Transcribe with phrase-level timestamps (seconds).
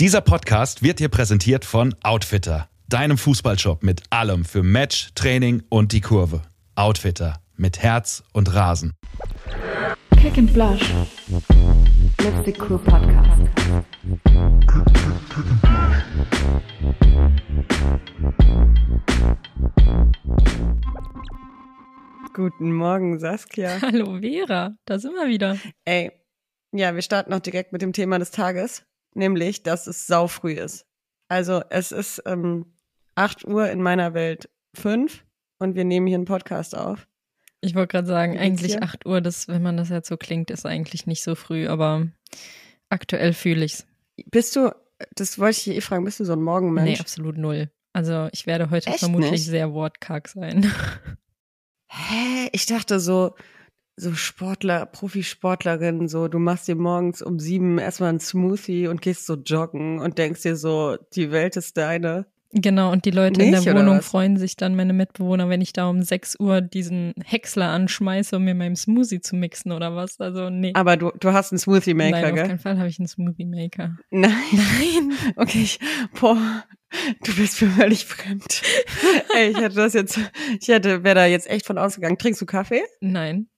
[0.00, 5.92] Dieser Podcast wird dir präsentiert von Outfitter, deinem Fußballshop mit allem für Match, Training und
[5.92, 6.42] die Kurve.
[6.74, 8.94] Outfitter mit Herz und Rasen.
[10.20, 10.92] Kick and Blush.
[12.20, 13.42] Let's be cool Podcast.
[22.34, 23.80] Guten Morgen, Saskia.
[23.80, 25.56] Hallo Vera, da sind wir wieder.
[25.84, 26.10] Ey,
[26.72, 28.82] ja, wir starten noch direkt mit dem Thema des Tages,
[29.16, 30.86] nämlich, dass es saufrüh ist.
[31.28, 32.66] Also es ist ähm,
[33.14, 35.24] 8 Uhr in meiner Welt 5
[35.58, 37.06] und wir nehmen hier einen Podcast auf.
[37.60, 38.82] Ich wollte gerade sagen, eigentlich dir?
[38.82, 42.08] 8 Uhr, das, wenn man das jetzt so klingt, ist eigentlich nicht so früh, aber
[42.90, 43.86] aktuell fühle ich's.
[44.30, 44.74] Bist du,
[45.14, 46.90] das wollte ich eh fragen, bist du so ein Morgenmensch?
[46.90, 47.70] Nee, absolut null.
[47.94, 49.46] Also ich werde heute Echt vermutlich nicht?
[49.46, 50.70] sehr wortkarg sein.
[51.88, 52.48] Hä?
[52.52, 53.34] Ich dachte so,
[53.96, 59.26] so Sportler, Profisportlerin, so du machst dir morgens um sieben erstmal einen Smoothie und gehst
[59.26, 62.26] so joggen und denkst dir so, die Welt ist deine.
[62.52, 65.60] genau, und die Leute in Nicht, der oder Wohnung freuen sich dann, meine Mitbewohner, wenn
[65.60, 69.94] ich da um 6 Uhr diesen Häcksler anschmeiße, um mir meinen Smoothie zu mixen oder
[69.94, 70.18] was.
[70.20, 70.72] Also nee.
[70.74, 72.46] Aber du, du hast einen Smoothie Maker, Nein, auf gell?
[72.48, 73.96] keinen Fall habe ich einen Smoothie Maker.
[74.10, 74.32] Nein.
[74.52, 75.12] Nein.
[75.36, 75.78] Okay, ich,
[76.20, 76.36] boah,
[77.24, 78.62] du bist mir völlig fremd.
[79.36, 80.18] Ey, ich hätte das jetzt,
[80.60, 82.18] ich hätte, wäre da jetzt echt von ausgegangen.
[82.18, 82.82] Trinkst du Kaffee?
[83.00, 83.48] Nein.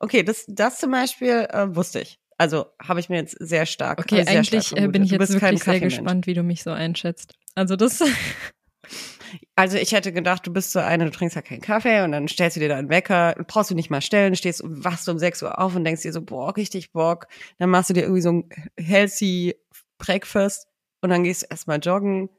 [0.00, 2.18] Okay, das, das zum Beispiel äh, wusste ich.
[2.36, 4.00] Also habe ich mir jetzt sehr stark.
[4.00, 6.62] Okay, äh, sehr eigentlich stark äh, bin ich jetzt wirklich sehr gespannt, wie du mich
[6.62, 7.34] so einschätzt.
[7.54, 8.02] Also das
[9.54, 12.28] Also ich hätte gedacht, du bist so eine, du trinkst ja keinen Kaffee und dann
[12.28, 15.18] stellst du dir da einen Wecker, brauchst du nicht mal stellen, stehst und wachst um
[15.18, 17.26] 6 Uhr auf und denkst dir so, boah, richtig Bock.
[17.58, 19.54] Dann machst du dir irgendwie so ein healthy
[19.98, 20.66] Breakfast
[21.02, 22.30] und dann gehst du erstmal joggen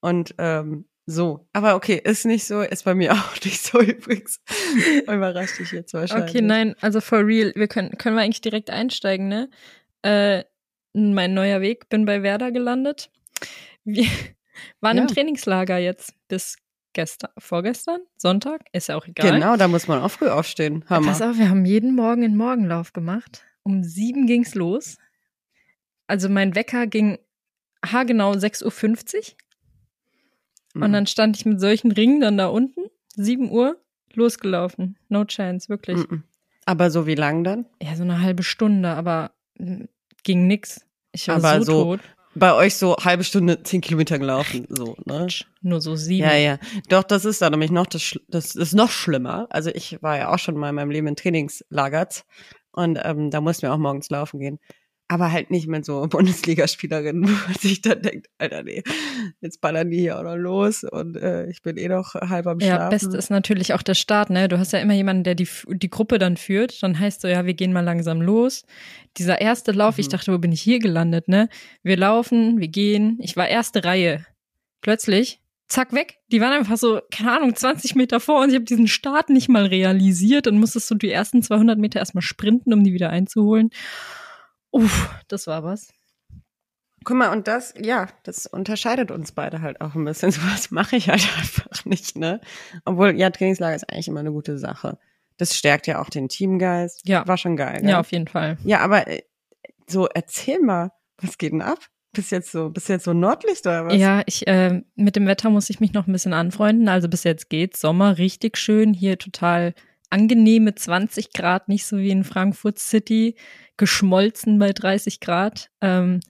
[0.00, 1.46] und ähm, so.
[1.52, 4.40] Aber okay, ist nicht so, ist bei mir auch nicht so übrigens.
[5.04, 6.30] Überrascht dich jetzt wahrscheinlich.
[6.30, 9.48] Okay, nein, also for real, wir können, können wir eigentlich direkt einsteigen, ne?
[10.02, 10.44] Äh,
[10.92, 13.10] mein neuer Weg, bin bei Werder gelandet.
[13.84, 14.06] Wir
[14.80, 15.14] waren im Ja.
[15.14, 16.56] Trainingslager jetzt bis
[16.92, 19.30] gestern, vorgestern, Sonntag, ist ja auch egal.
[19.32, 20.84] Genau, da muss man auch früh aufstehen.
[20.88, 21.08] Hammer.
[21.08, 23.44] Pass auf, wir haben jeden Morgen einen Morgenlauf gemacht.
[23.62, 24.96] Um sieben ging's los.
[26.06, 27.18] Also mein Wecker ging
[27.84, 29.22] haargenau 6.50 Uhr.
[30.76, 30.82] Mhm.
[30.82, 32.82] Und dann stand ich mit solchen Ringen dann da unten,
[33.14, 33.80] 7 Uhr,
[34.12, 34.96] losgelaufen.
[35.08, 35.96] No chance, wirklich.
[36.08, 36.22] Mhm.
[36.64, 37.66] Aber so wie lang dann?
[37.82, 39.84] Ja, so eine halbe Stunde, aber mm,
[40.24, 40.80] ging nix.
[41.12, 42.00] Ich war Aber so, so tot.
[42.34, 45.26] Bei euch so halbe Stunde, zehn Kilometer gelaufen, so, ne?
[45.62, 46.26] Nur so sieben.
[46.26, 46.58] Ja, ja.
[46.90, 49.46] Doch, das ist da nämlich noch das, das ist noch schlimmer.
[49.48, 52.26] Also ich war ja auch schon mal in meinem Leben in Trainingslagers
[52.72, 54.58] und ähm, da mussten wir auch morgens laufen gehen.
[55.08, 58.82] Aber halt nicht mit so Bundesligaspielerinnen, wo man sich dann denkt, Alter, nee,
[59.40, 62.58] jetzt ballern die hier auch noch los und äh, ich bin eh noch halb am
[62.58, 62.90] Ja, Schlafen.
[62.90, 64.48] beste ist natürlich auch der Start, ne?
[64.48, 66.82] Du hast ja immer jemanden, der die, die Gruppe dann führt.
[66.82, 68.64] Dann heißt so, ja, wir gehen mal langsam los.
[69.16, 70.10] Dieser erste Lauf, ich Mhm.
[70.10, 71.48] dachte, wo bin ich hier gelandet, ne?
[71.84, 73.18] Wir laufen, wir gehen.
[73.22, 74.26] Ich war erste Reihe.
[74.80, 76.18] Plötzlich, zack, weg.
[76.32, 79.48] Die waren einfach so, keine Ahnung, 20 Meter vor und ich habe diesen Start nicht
[79.48, 83.70] mal realisiert und musstest du die ersten 200 Meter erstmal sprinten, um die wieder einzuholen.
[84.70, 85.88] Uff, das war was.
[87.04, 90.30] Guck mal, und das, ja, das unterscheidet uns beide halt auch ein bisschen.
[90.32, 92.40] Sowas mache ich halt einfach nicht, ne?
[92.84, 94.98] Obwohl, ja, Trainingslager ist eigentlich immer eine gute Sache.
[95.36, 97.06] Das stärkt ja auch den Teamgeist.
[97.06, 97.26] Ja.
[97.26, 97.92] War schon geil, ne?
[97.92, 98.58] Ja, auf jeden Fall.
[98.64, 99.22] Ja, aber äh,
[99.86, 101.78] so erzähl mal, was geht denn ab?
[102.12, 103.94] Bist jetzt so, bist jetzt so Nordlicht oder was?
[103.94, 106.88] Ja, ich äh, mit dem Wetter muss ich mich noch ein bisschen anfreunden.
[106.88, 107.80] Also bis jetzt geht's.
[107.80, 109.74] Sommer richtig schön, hier total
[110.16, 113.36] angenehme 20 Grad, nicht so wie in Frankfurt City,
[113.76, 115.70] geschmolzen bei 30 Grad.
[115.80, 116.20] Ähm,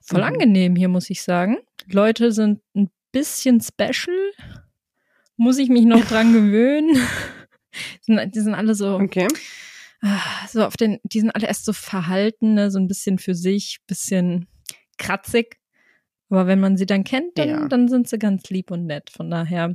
[0.00, 0.26] voll Mhm.
[0.26, 1.56] angenehm hier, muss ich sagen.
[1.86, 4.16] Leute sind ein bisschen special.
[5.36, 6.94] Muss ich mich noch dran gewöhnen.
[8.06, 9.26] Die sind- Die sind alle so, Okay.
[10.06, 13.34] Ah, so auf den, die sind alle erst so verhalten, ne, so ein bisschen für
[13.34, 14.46] sich, bisschen
[14.98, 15.56] kratzig.
[16.28, 17.68] Aber wenn man sie dann kennt, dann, Ja.
[17.68, 19.08] dann sind sie ganz lieb und nett.
[19.08, 19.74] Von daher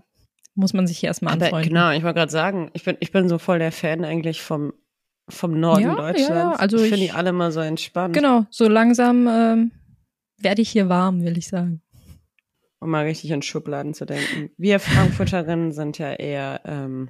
[0.59, 1.69] muss man sich hier erstmal anfreunden.
[1.69, 4.73] genau, ich wollte gerade sagen, ich bin, ich bin so voll der Fan eigentlich vom,
[5.29, 6.29] vom Norden Ja, Deutschlands.
[6.29, 8.13] ja, also ich ich- finde die alle mal so entspannt.
[8.15, 9.71] Genau, so langsam ähm,
[10.37, 11.81] werde ich hier warm, will ich sagen.
[12.81, 14.51] Um mal richtig in Schubladen zu denken.
[14.57, 17.09] Wir Frankfurterinnen sind ja eher, ähm,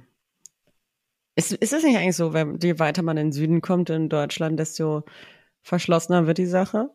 [1.36, 4.08] ist, ist es nicht eigentlich so, wenn je weiter man in den Süden kommt in
[4.08, 5.04] Deutschland, desto
[5.62, 6.90] verschlossener wird die Sache?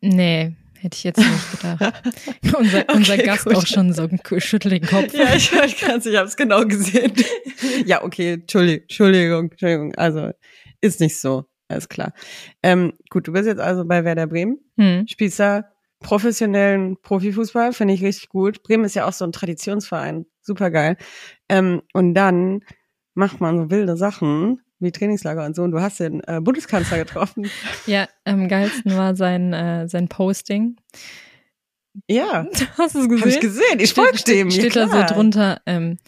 [0.00, 2.02] Nee, hätte ich jetzt nicht gedacht.
[2.58, 3.54] unser, unser Okay, Gast gut.
[3.56, 4.08] auch schon so
[4.38, 5.12] schüttelt den Kopf.
[5.14, 7.12] Ja, ich, ich kann's, ich habe es genau gesehen.
[7.84, 9.94] ja, okay, Entschuldigung, Entschuldigung, Entschuldigung.
[9.96, 10.30] Also
[10.80, 12.12] ist nicht so, alles klar.
[12.62, 15.06] Ähm, gut, du bist jetzt also bei Werder Bremen, Hm.
[15.08, 15.64] spielst da
[16.00, 18.62] professionellen Profifußball, finde ich richtig gut.
[18.62, 20.96] Bremen ist ja auch so ein Traditionsverein, super geil.
[21.48, 22.60] Ähm, und dann
[23.14, 25.62] macht man so wilde Sachen wie Trainingslager und so.
[25.62, 27.50] Und du hast den äh, Bundeskanzler getroffen.
[27.86, 30.76] Ja, am geilsten war sein, äh, sein Posting.
[32.08, 32.46] Ja,
[32.78, 33.20] Hast du es gesehen?
[33.20, 33.78] hab ich gesehen.
[33.78, 34.50] Ich steht, folge steht, dem.
[34.50, 35.98] steht ja, da so drunter, ähm,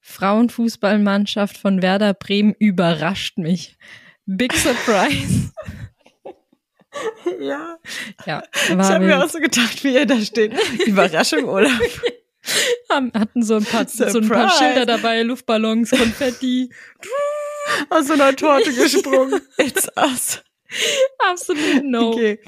[0.00, 3.76] Frauenfußballmannschaft von Werder Bremen überrascht mich.
[4.26, 5.50] Big Surprise.
[7.40, 7.76] Ja,
[8.24, 10.54] ja, ich habe mir auch so gedacht, wie er da steht.
[10.86, 11.72] Überraschung, Olaf.
[12.88, 14.48] Hatten so ein paar, so ein paar.
[14.50, 16.70] Schilder dabei, Luftballons, Konfetti.
[17.90, 19.40] Aus so einer Torte gesprungen.
[19.58, 20.42] It's us.
[21.30, 22.10] Absolut no.
[22.10, 22.38] Okay.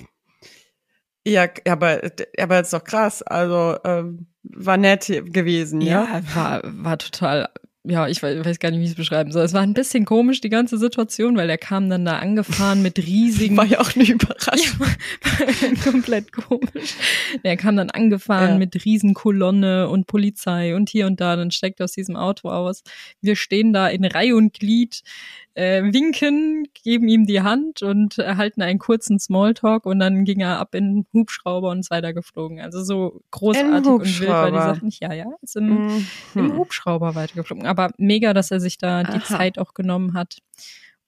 [1.27, 2.03] Ja, aber,
[2.39, 3.23] aber ist doch krass.
[3.23, 6.05] Also, ähm, war nett gewesen, ja?
[6.05, 7.49] Ja, war, war total,
[7.89, 9.45] ja, ich weiß, weiß gar nicht, wie ich es beschreiben soll.
[9.45, 12.99] Es war ein bisschen komisch, die ganze Situation, weil er kam dann da angefahren mit
[12.99, 14.87] riesigen War ja auch eine Überraschung.
[15.85, 16.95] komplett komisch.
[17.43, 18.59] Er kam dann angefahren Ja.
[18.59, 22.83] mit Riesenkolonne und Polizei und hier und da, dann steigt aus diesem Auto aus.
[23.21, 25.03] Wir stehen da in Reihe und Glied,
[25.57, 30.59] äh, winken, geben ihm die Hand und erhalten einen kurzen Smalltalk und dann ging er
[30.59, 32.61] ab in den Hubschrauber und ist weitergeflogen.
[32.61, 34.59] Also so großartig und wild war die.
[34.59, 35.03] Sache nicht.
[35.03, 36.57] Ja, ja, ist im, im Mhm.
[36.59, 37.67] Hubschrauber weitergeflogen.
[37.67, 39.25] Aber mega, dass er sich da die Aha.
[39.39, 40.39] Zeit auch genommen hat,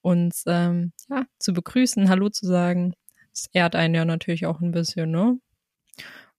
[0.01, 2.95] uns ähm, ja, zu begrüßen, Hallo zu sagen.
[3.33, 5.39] Das ehrt einen ja natürlich auch ein bisschen, ne?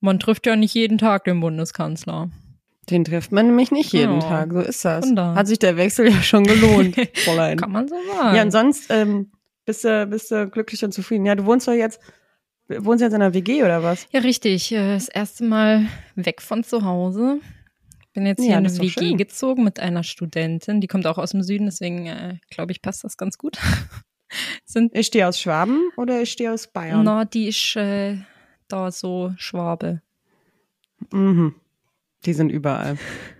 [0.02, 2.30] Man trifft ja nicht jeden Tag den Bundeskanzler.
[2.90, 4.28] Den trifft man nämlich nicht jeden Ja.
[4.28, 5.06] Tag, so ist das.
[5.14, 5.36] Da.
[5.36, 6.96] Hat sich der Wechsel ja schon gelohnt,
[7.26, 7.58] Fräulein.
[7.58, 8.36] Kann man so sagen.
[8.36, 9.32] Ja, und sonst ähm,
[9.66, 11.26] bist, du, bist du glücklich und zufrieden.
[11.26, 12.00] Ja, du wohnst doch jetzt,
[12.68, 14.08] wohnst jetzt in einer WG oder was?
[14.12, 14.72] Ja, richtig.
[14.72, 17.40] äh, Das erste Mal weg von zu Hause.
[18.14, 19.18] Bin jetzt hier Ja, in eine WG schön.
[19.18, 20.82] gezogen mit einer Studentin.
[20.82, 23.58] Die kommt auch aus dem Süden, deswegen äh, glaube ich, passt das ganz gut.
[24.66, 27.04] Sind Ist die aus Schwaben oder ist die aus Bayern?
[27.04, 28.18] na, die ist äh,
[28.68, 30.02] da so Schwabe.
[31.12, 31.56] Mhm.
[32.26, 32.98] Die sind überall.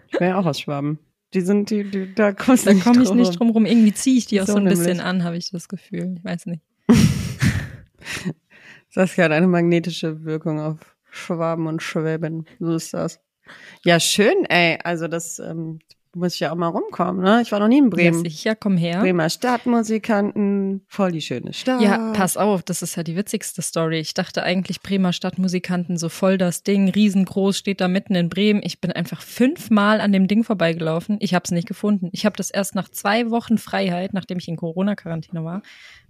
[0.08, 1.00] Ich wäre ja auch aus Schwaben.
[1.34, 3.36] Die sind, die, die da kommst du Da komme ich nicht rum.
[3.38, 3.66] drum rum.
[3.66, 5.04] Irgendwie ziehe ich die auch So so ein bisschen nämlich.
[5.04, 6.16] an, habe ich das Gefühl.
[6.18, 6.64] Ich weiß nicht.
[8.90, 12.46] Saskia hat eine magnetische Wirkung auf Schwaben und Schwäben.
[12.60, 13.20] So ist das.
[13.84, 14.80] Ja, schön, ey.
[14.84, 15.80] Also das ähm,
[16.20, 17.42] muss ich ja auch mal rumkommen, ne?
[17.42, 18.24] Ich war noch nie in Bremen.
[18.24, 19.00] Ja, sicher, komm her.
[19.00, 21.82] Bremer Stadtmusikanten, voll die schöne Stadt.
[21.82, 24.00] Ja, pass auf, das ist ja die witzigste Story.
[24.00, 28.62] Ich dachte eigentlich Bremer Stadtmusikanten, so voll das Ding, riesengroß, steht da mitten in Bremen.
[28.64, 31.18] Ich bin einfach fünfmal an dem Ding vorbeigelaufen.
[31.20, 32.10] Ich habe es nicht gefunden.
[32.12, 35.62] Ich habe das erst nach zwei Wochen Freiheit, nachdem ich in Corona-Quarantäne war,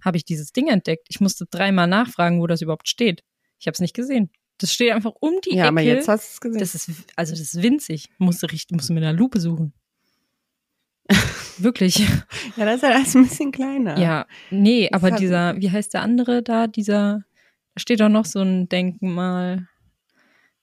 [0.04, 1.06] habe ich dieses Ding entdeckt.
[1.08, 3.22] Ich musste dreimal nachfragen, wo das überhaupt steht.
[3.58, 4.30] Ich habe es nicht gesehen.
[4.58, 5.68] Das steht einfach um die Ja, Ecke.
[5.68, 6.60] aber jetzt hast du es gesehen.
[6.60, 8.08] das ist also das ist winzig.
[8.18, 9.72] Musste richtig, musste mit einer Lupe suchen.
[11.58, 11.98] Wirklich.
[11.98, 13.98] ja, das ist ja alles ein bisschen kleiner.
[13.98, 17.22] Ja, nee, Das aber hat- dieser, wie heißt der andere da, dieser,
[17.74, 19.66] da steht doch noch so ein Denkmal.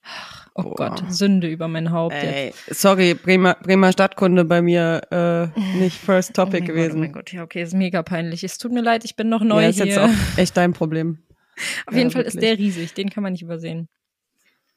[0.02, 0.74] Ach, oh Boah.
[0.76, 2.24] Gott, Sünde über mein Haupt jetzt.
[2.24, 6.88] Ey, sorry, Bremer, Bremer Stadtkunde bei mir äh, nicht First Oh Topic mein gewesen.
[6.88, 8.42] Gott, oh mein Gott, ja, okay, ist mega peinlich.
[8.42, 9.86] Es tut mir leid, ich bin noch neu ja, ist hier.
[9.86, 11.18] jetzt auch echt dein Problem.
[11.86, 12.50] Auf jeden ja, Fall ist wirklich.
[12.56, 13.88] der riesig, den kann man nicht übersehen.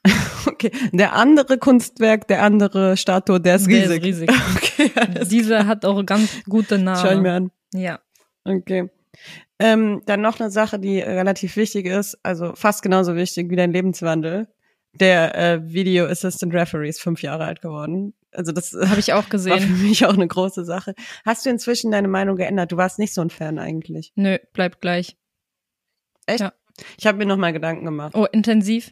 [0.47, 4.03] Okay, der andere Kunstwerk, der andere Statue, der ist Der ist riesig.
[4.03, 4.29] riesig.
[4.55, 6.95] Okay, Dieser hat auch ganz gute klar.
[6.95, 7.51] schau ich mir Namen.
[7.73, 7.79] an.
[7.79, 7.99] Ja.
[8.43, 8.89] Okay.
[9.59, 13.71] Ähm, dann noch eine Sache, die relativ wichtig ist, also fast genauso wichtig wie dein
[13.71, 14.47] Lebenswandel.
[14.93, 18.13] Der äh, Video Assistant Referee ist fünf Jahre alt geworden.
[18.31, 19.81] Also das Habe ich auch war für gesehen.
[19.83, 20.95] mich auch eine große Sache.
[21.23, 22.71] Hast du inzwischen deine Meinung geändert?
[22.71, 24.11] Du warst nicht so ein Fan eigentlich.
[24.15, 25.15] Nö, bleibt gleich.
[26.97, 28.13] Ich habe mir noch mal Gedanken gemacht.
[28.15, 28.91] Oh, intensiv.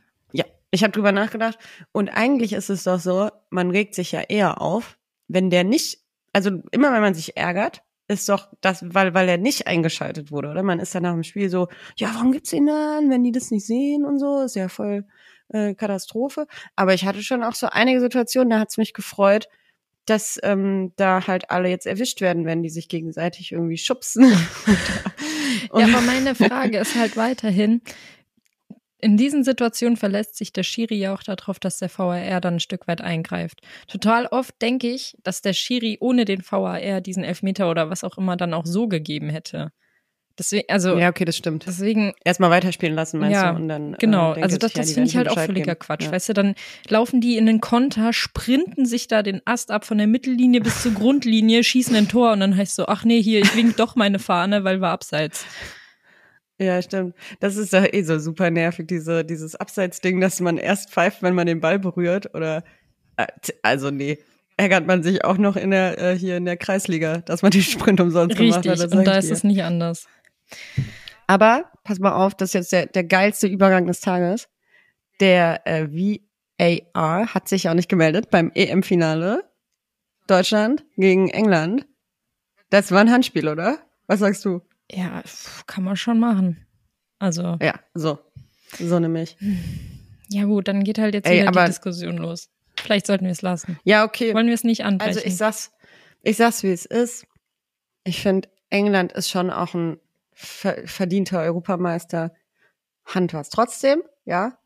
[0.72, 1.58] Ich habe drüber nachgedacht
[1.92, 6.00] und eigentlich ist es doch so, man regt sich ja eher auf, wenn der nicht,
[6.34, 10.50] also immer wenn man sich ärgert, ist doch das, weil weil er nicht eingeschaltet wurde,
[10.50, 10.64] oder?
[10.64, 13.52] Man ist dann nach dem Spiel so, ja, warum gibt's ihn dann, wenn die das
[13.52, 15.06] nicht sehen und so, ist ja voll
[15.50, 16.48] äh, Katastrophe.
[16.76, 19.48] Aber ich hatte schon auch so einige Situationen, da hat's mich gefreut,
[20.06, 24.32] dass ähm, da halt alle jetzt erwischt werden, wenn die sich gegenseitig irgendwie schubsen.
[25.74, 27.82] Ja, aber meine Frage ist halt weiterhin,
[29.02, 32.60] in diesen Situationen verlässt sich der Schiri ja auch darauf, dass der VAR dann ein
[32.60, 33.62] Stück weit eingreift.
[33.88, 38.18] Total oft denke ich, dass der Schiri ohne den VAR diesen Elfmeter oder was auch
[38.18, 39.72] immer dann auch so gegeben hätte.
[40.40, 41.66] Deswegen, also ja, okay, das stimmt.
[41.68, 43.58] deswegen, Erstmal weiterspielen lassen, meinst Ja, du?
[43.58, 45.80] Und dann, genau, äh, also das, ja, das die finde ich halt auch völliger geben.
[45.80, 46.06] Quatsch.
[46.06, 46.12] Ja.
[46.14, 46.56] Weißt du, dann
[46.88, 50.82] laufen die in den Konter, sprinten sich da den Ast ab von der Mittellinie bis
[50.82, 53.98] zur Grundlinie, schießen ein Tor und dann heißt so, ach nee, hier, ich wink doch
[53.98, 55.46] meine Fahne, weil wir abseits.
[56.60, 57.16] Ja, stimmt.
[57.40, 61.34] Das ist doch eh so super nervig, diese, dieses Abseitsding, dass man erst pfeift, wenn
[61.34, 62.64] man den Ball berührt oder,
[63.16, 63.28] äh,
[63.64, 64.20] also nee,
[64.58, 67.62] ärgert man sich auch noch in der, äh, hier in der Kreisliga, dass man den
[67.62, 68.80] Sprint umsonst gemacht Richtig, hat.
[68.80, 70.06] das und da ist es nicht anders.
[71.28, 74.50] Aber, pass mal auf, das ist jetzt der, der geilste Übergang des Tages.
[75.22, 79.44] Der äh, VAR hat sich auch nicht gemeldet beim EM-Finale.
[80.28, 81.86] Deutschland gegen England.
[82.70, 83.80] Das war ein Handspiel, oder?
[84.08, 84.62] Was sagst du?
[84.92, 85.24] Ja,
[85.68, 86.66] kann man schon machen.
[87.20, 88.20] Also, Ja, so.
[88.78, 89.38] So nämlich.
[90.30, 92.50] ja gut, dann geht halt jetzt Ey, wieder die Diskussion los.
[92.80, 93.80] Vielleicht sollten wir es lassen.
[93.84, 94.34] Ja, okay.
[94.34, 95.16] Wollen wir es nicht anbrechen?
[95.16, 95.72] Also ich sag's,
[96.24, 97.26] ich sag's, wie es ist.
[98.04, 100.00] Ich finde, England ist schon auch ein
[100.34, 102.34] ver verdienter Europameister.
[103.06, 104.58] Hand was trotzdem, ja.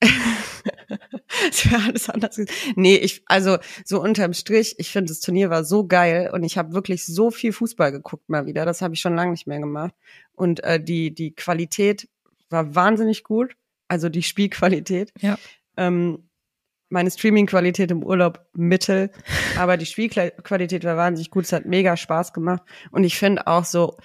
[1.48, 2.36] Es wäre alles anders.
[2.36, 2.74] gewesen.
[2.76, 6.58] Nee, ich, also so unterm Strich, ich finde, das Turnier war so geil und ich
[6.58, 8.64] habe wirklich so viel Fußball geguckt mal wieder.
[8.64, 9.94] Das habe ich schon lange nicht mehr gemacht.
[10.34, 12.08] Und äh, die, die Qualität
[12.50, 13.56] war wahnsinnig gut.
[13.88, 15.12] Also die Spielqualität.
[15.20, 15.38] Ja.
[15.76, 16.28] Ähm,
[16.88, 19.10] meine Streaming-Qualität im Urlaub mittel,
[19.58, 21.44] aber die Spielqualität war wahnsinnig gut.
[21.44, 22.62] Es hat mega Spaß gemacht.
[22.90, 23.96] Und ich finde auch so,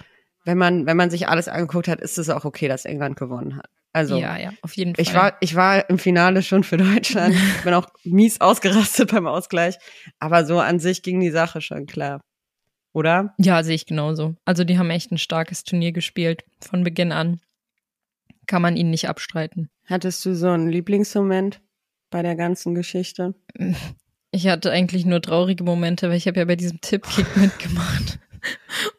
[0.44, 3.58] wenn man, wenn man sich alles angeguckt hat, ist es auch okay, dass England gewonnen
[3.58, 3.68] hat.
[3.98, 5.02] Also ja, ja, auf jeden Fall.
[5.02, 7.34] ich war, ich war im Finale schon für Deutschland.
[7.64, 9.76] Bin auch mies ausgerastet beim Ausgleich.
[10.20, 12.20] Aber so an sich ging die Sache schon klar.
[12.92, 13.34] Oder?
[13.38, 14.34] Ja, sehe ich genauso.
[14.44, 16.44] Also die haben echt ein starkes Turnier gespielt.
[16.60, 17.40] Von Beginn an.
[18.46, 19.68] Kann man ihnen nicht abstreiten.
[19.86, 21.60] Hattest du so einen Lieblingsmoment
[22.10, 23.34] bei der ganzen Geschichte?
[24.30, 28.18] Ich hatte eigentlich nur traurige Momente, weil ich habe ja bei diesem Tippkick mitgemacht.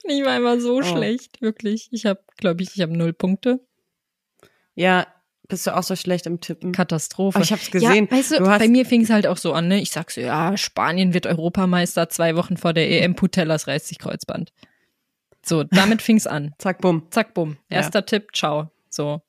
[0.04, 0.82] Und ich war immer so Oh.
[0.82, 1.88] schlecht, wirklich.
[1.92, 3.60] Ich habe, glaube ich, ich habe null Punkte.
[4.80, 5.08] Ja,
[5.48, 6.72] bist du auch so schlecht im Tippen?
[6.72, 7.36] Katastrophe.
[7.38, 8.08] Aber ich hab's gesehen.
[8.10, 9.82] Ja, weißt du, Du hast- bei mir fing es halt auch so an, ne?
[9.82, 14.00] Ich sag so, ja, Spanien wird Europameister zwei Wochen vor der EM, Putellas reißt sich
[14.00, 14.52] Kreuzband.
[15.44, 16.54] So, damit fing's an.
[16.60, 17.08] Zack, bumm.
[17.12, 17.58] Zack, bumm.
[17.70, 17.78] Ja.
[17.78, 18.70] Erster Tipp, ciao.
[18.90, 19.22] So.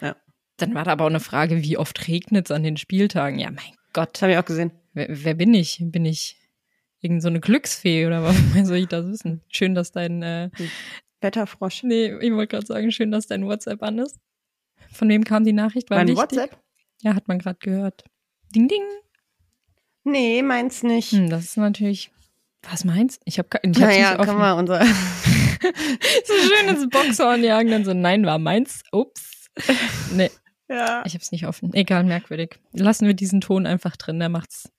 [0.00, 0.16] Ja.
[0.56, 3.38] Dann war da aber auch eine Frage, wie oft regnet's an den Spieltagen?
[3.38, 4.20] Ja, mein Gott.
[4.22, 4.72] Habe ich auch gesehen.
[4.94, 5.78] Wer, wer bin ich?
[5.82, 6.38] Bin ich
[7.00, 9.42] irgend so eine Glücksfee oder woher soll ich das wissen?
[9.48, 10.50] Schön, dass dein, äh,
[11.20, 11.82] Wetterfrosch.
[11.82, 14.18] nee, ich wollte gerade sagen, schön, dass dein WhatsApp an ist.
[14.96, 15.90] Von wem kam die Nachricht?
[15.90, 16.22] War Mein wichtig?
[16.22, 16.58] WhatsApp?
[17.02, 18.04] Ja, hat man gerade gehört.
[18.54, 18.82] Ding, ding.
[20.04, 21.12] Nee, meins nicht.
[21.12, 22.10] Hm, das ist natürlich.
[22.68, 24.84] Was meinst Ich habe ich naja, nicht kann man unser.
[26.24, 28.82] so schön ins Boxhorn jagen, dann so, nein, war meins.
[28.92, 29.50] Ups.
[30.12, 30.30] Nee,
[30.68, 31.02] ja.
[31.06, 31.72] ich hab's nicht offen.
[31.74, 32.58] Egal, merkwürdig.
[32.72, 34.70] Lassen wir diesen Ton einfach drin, der macht's,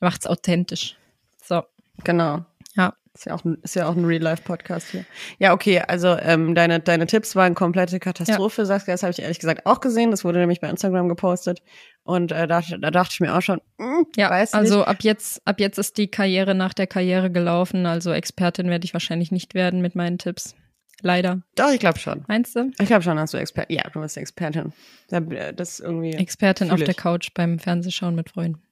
[0.00, 0.96] der macht's authentisch.
[1.44, 1.62] So,
[2.04, 2.44] Genau.
[2.74, 2.94] ja.
[3.12, 5.04] Ist ja auch ein, ist ja auch ein Real-Life-Podcast hier.
[5.38, 9.20] Ja, okay, also ähm, deine, deine Tipps waren komplette Katastrophe, sagst du, das habe ich
[9.20, 10.12] ehrlich gesagt auch gesehen.
[10.12, 11.60] Das wurde nämlich bei Instagram gepostet.
[12.04, 14.88] Und äh, da, da dachte ich mir auch schon, hm, Ja, weiß also nicht.
[14.88, 17.84] ab jetzt, ab jetzt ist die Karriere nach der Karriere gelaufen.
[17.84, 20.54] Also Expertin werde ich wahrscheinlich nicht werden mit meinen Tipps.
[21.02, 21.42] Leider.
[21.56, 22.24] Doch, ich glaube schon.
[22.28, 22.70] Meinst du?
[22.78, 23.70] Ich glaube schon, dass du Expert.
[23.70, 24.72] Ja, du bist Expertin.
[25.10, 26.12] Äh, Das irgendwie.
[26.12, 26.94] Expertin auf der.
[26.94, 28.62] Couch beim Fernsehschauen mit Freunden.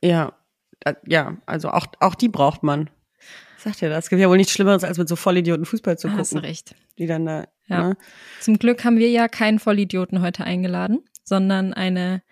[0.00, 0.32] Ja,
[0.84, 2.88] äh, ja, also auch, auch die braucht man.
[3.58, 4.04] Sagt ihr das?
[4.04, 6.48] Es gibt ja wohl nichts Schlimmeres, als mit so Vollidioten Fußball zu Hast du gucken.
[6.48, 6.74] recht.
[6.98, 7.48] Die dann da.
[7.66, 7.88] Ja.
[7.88, 7.96] Ne?
[8.40, 12.22] Zum Glück haben wir ja keinen Vollidioten heute eingeladen, sondern eine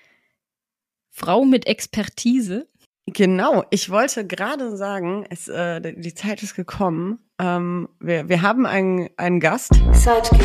[1.11, 2.69] Frau mit Expertise.
[3.07, 7.21] Genau, ich wollte gerade sagen, es, äh, die Zeit ist gekommen.
[7.39, 9.73] Ähm, wir, wir haben einen, einen Gast.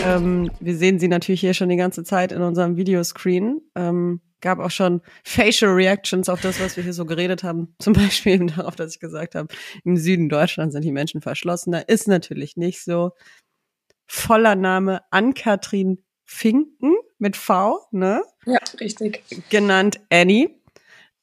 [0.05, 3.61] Ähm, wir sehen sie natürlich hier schon die ganze Zeit in unserem Videoscreen.
[3.75, 7.75] Ähm, gab auch schon Facial Reactions auf das, was wir hier so geredet haben.
[7.79, 9.47] Zum Beispiel eben darauf, dass ich gesagt habe,
[9.83, 11.87] im Süden Deutschlands sind die Menschen verschlossener.
[11.87, 13.11] Ist natürlich nicht so.
[14.07, 18.23] Voller Name Ann-Kathrin Finken mit V, ne?
[18.45, 19.23] Ja, richtig.
[19.49, 20.49] genannt Annie.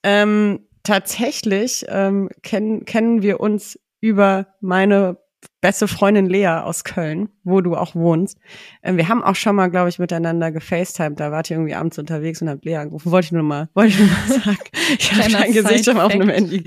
[0.03, 5.19] Ähm, tatsächlich ähm, kennen, kennen wir uns über meine
[5.61, 8.39] beste Freundin Lea aus Köln, wo du auch wohnst.
[8.83, 11.19] Ähm, wir haben auch schon mal, glaube ich, miteinander gefacetimed.
[11.19, 13.11] Da wart ihr irgendwie abends unterwegs und habt Lea angerufen.
[13.11, 14.59] Wollte ich nur mal, wollte ich nur mal sagen.
[14.99, 16.29] Ich habe dein Gesicht schon auf einem.
[16.29, 16.65] Handy,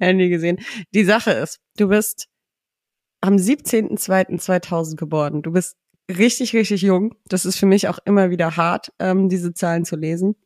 [0.00, 0.58] Handy gesehen.
[0.94, 2.26] Die Sache ist, du bist
[3.20, 5.42] am 17.02.2000 geboren.
[5.42, 5.76] Du bist
[6.10, 7.14] richtig, richtig jung.
[7.26, 10.36] Das ist für mich auch immer wieder hart, ähm, diese Zahlen zu lesen.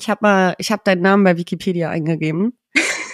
[0.00, 2.58] Ich habe mal, ich habe deinen Namen bei Wikipedia eingegeben.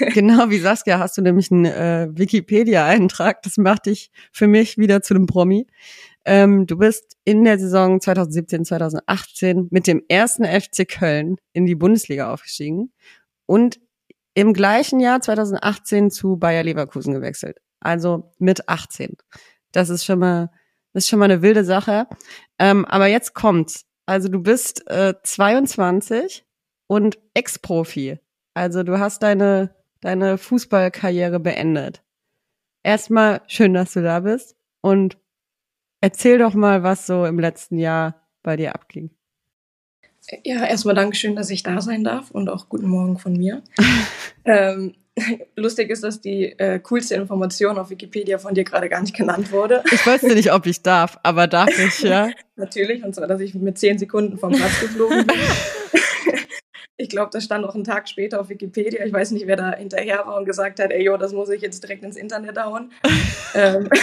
[0.14, 3.42] genau wie Saskia hast du nämlich einen äh, Wikipedia-Eintrag.
[3.42, 5.66] Das macht dich für mich wieder zu einem Promi.
[6.24, 11.74] Ähm, du bist in der Saison 2017, 2018 mit dem ersten FC Köln in die
[11.74, 12.92] Bundesliga aufgestiegen
[13.46, 13.80] und
[14.34, 17.58] im gleichen Jahr 2018 zu Bayer Leverkusen gewechselt.
[17.80, 19.16] Also mit 18.
[19.72, 20.50] Das ist schon mal,
[20.92, 22.06] das ist schon mal eine wilde Sache.
[22.58, 23.86] Ähm, aber jetzt kommt's.
[24.06, 26.44] Also du bist äh, 22
[26.86, 28.18] und Ex-Profi.
[28.54, 32.02] Also du hast deine, deine Fußballkarriere beendet.
[32.82, 35.18] Erstmal schön, dass du da bist und
[36.00, 39.10] erzähl doch mal, was so im letzten Jahr bei dir abging.
[40.44, 43.62] Ja, erstmal Dankeschön, dass ich da sein darf und auch guten Morgen von mir.
[44.44, 44.94] ähm,
[45.56, 49.52] lustig ist, dass die äh, coolste Information auf Wikipedia von dir gerade gar nicht genannt
[49.52, 49.82] wurde.
[49.90, 52.30] Ich weiß nicht, ob ich darf, aber darf ich, ja?
[52.56, 55.36] Natürlich, und zwar, dass ich mit zehn Sekunden vom Platz geflogen bin.
[57.00, 59.04] Ich glaube, das stand auch einen Tag später auf Wikipedia.
[59.04, 61.62] Ich weiß nicht, wer da hinterher war und gesagt hat, ey, jo, das muss ich
[61.62, 62.92] jetzt direkt ins Internet hauen.
[63.54, 63.88] ähm,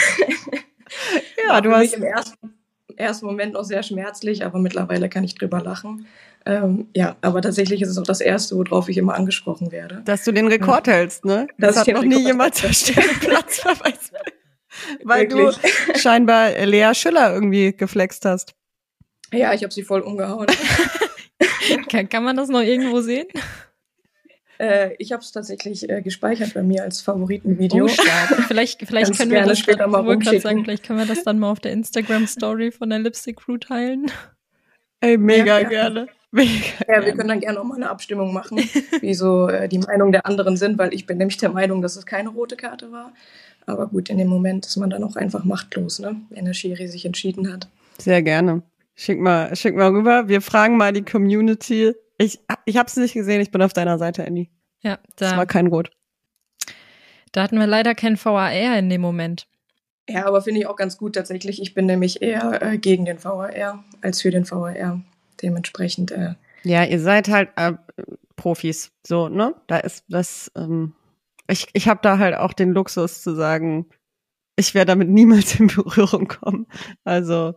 [1.43, 2.53] Ja, War du hast im ersten,
[2.95, 6.07] ersten Moment noch sehr schmerzlich, aber mittlerweile kann ich drüber lachen.
[6.45, 10.01] Ähm, ja, aber tatsächlich ist es auch das Erste, worauf ich immer angesprochen werde.
[10.05, 11.47] dass du den Rekord hältst, ne?
[11.57, 12.73] Das ich hat noch nie jemand halte.
[12.73, 14.11] zerstört Platzverweis.
[15.03, 15.57] Weil Wirklich.
[15.57, 18.55] du scheinbar Lea Schüller irgendwie geflext hast.
[19.33, 20.47] Ja, ich habe sie voll umgehauen.
[21.89, 23.27] Kann, kann man das noch irgendwo sehen?
[24.59, 27.85] äh, ich habe es tatsächlich äh, gespeichert bei mir als Favoritenvideo.
[27.85, 28.43] Oh.
[28.47, 30.41] Vielleicht, vielleicht können wir das später dann, mal rumschicken.
[30.41, 33.57] sagen, vielleicht können wir das dann mal auf der Instagram Story von der Lipstick Crew
[33.57, 34.11] teilen.
[35.01, 36.07] Ey, mega Ja, gerne.
[36.31, 37.15] Mega Ja, wir gerne.
[37.15, 38.57] können dann gerne auch mal eine Abstimmung machen,
[39.01, 41.95] wie so äh, die Meinung der anderen sind, weil ich bin nämlich der Meinung, dass
[41.95, 43.13] es keine rote Karte war.
[43.65, 46.15] Aber gut, in dem Moment ist man dann auch einfach machtlos, ne?
[46.29, 47.67] wenn der Schiri sich entschieden hat.
[47.97, 48.63] Sehr gerne.
[48.99, 50.27] Schick mal, schick mal rüber.
[50.27, 51.93] Wir fragen mal die Community.
[52.17, 53.41] Ich, ich habe es nicht gesehen.
[53.41, 54.49] Ich bin auf deiner Seite, Andy.
[54.81, 55.91] Ja, Das da, war kein Rot.
[57.31, 59.47] da hatten wir leider kein VAR in dem Moment.
[60.09, 61.61] Ja, aber finde ich auch ganz gut tatsächlich.
[61.61, 65.01] Ich bin nämlich eher äh, gegen den VAR als für den VAR.
[65.43, 67.73] Dementsprechend, äh, Ja, ihr seid halt äh,
[68.35, 69.53] Profis, so, ne?
[69.67, 70.95] Da ist das, ähm,
[71.47, 73.85] ich, ich habe da halt auch den Luxus zu sagen,
[74.55, 76.65] ich werde damit niemals in Berührung kommen.
[77.03, 77.53] Also,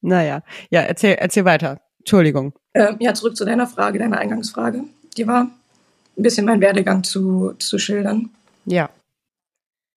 [0.00, 0.42] naja.
[0.70, 1.80] Ja, erzähl, erzähl weiter.
[2.00, 2.52] Entschuldigung.
[2.72, 4.84] äh, ja, zurück zu deiner Frage, deiner Eingangsfrage.
[5.16, 8.30] Die war ein bisschen mein Werdegang zu, zu schildern.
[8.64, 8.90] Ja.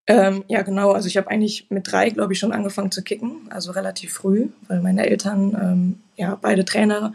[0.06, 0.92] Ähm, ja, genau.
[0.92, 4.48] Also ich habe eigentlich mit drei, glaube ich, schon angefangen zu kicken, also relativ früh,
[4.68, 7.12] weil meine Eltern ähm, ja beide Trainer,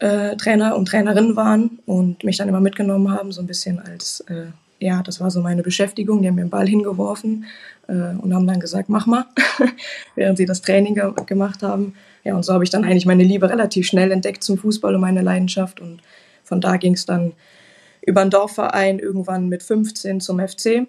[0.00, 4.20] äh, Trainer und Trainerinnen waren und mich dann immer mitgenommen haben, so ein bisschen als,
[4.28, 4.48] äh,
[4.80, 6.22] ja, das war so meine Beschäftigung.
[6.22, 7.44] Die haben mir den Ball hingeworfen
[7.86, 9.26] äh, und haben dann gesagt, mach mal,
[10.14, 11.94] während sie das Training ge gemacht haben.
[12.24, 15.00] Ja, und so habe ich dann eigentlich meine Liebe relativ schnell entdeckt zum Fußball und
[15.00, 15.80] meine Leidenschaft.
[15.80, 16.00] Und
[16.42, 17.32] von da ging es dann
[18.02, 20.86] über einen Dorfverein irgendwann mit 15 zum FC.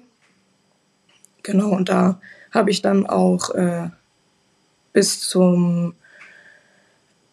[1.43, 2.19] Genau, und da
[2.51, 3.89] habe ich dann auch äh,
[4.93, 5.95] bis zum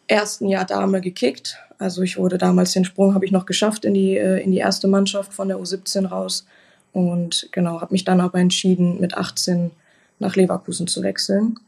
[0.08, 1.58] ersten Jahr Dame gekickt.
[1.78, 4.58] Also ich wurde damals den Sprung habe ich noch geschafft in die äh, in die
[4.58, 6.46] erste Mannschaft von der U17 raus
[6.92, 9.70] und genau habe mich dann aber entschieden mit 18
[10.18, 11.58] nach Leverkusen zu wechseln.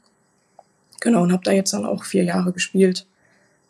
[1.01, 3.07] Genau und habe da jetzt dann auch vier Jahre gespielt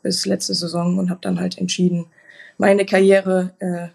[0.02, 2.06] bis letzte Saison und habe dann halt entschieden
[2.58, 3.88] meine Karriere äh,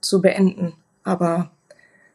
[0.00, 0.72] zu beenden.
[1.04, 1.50] Aber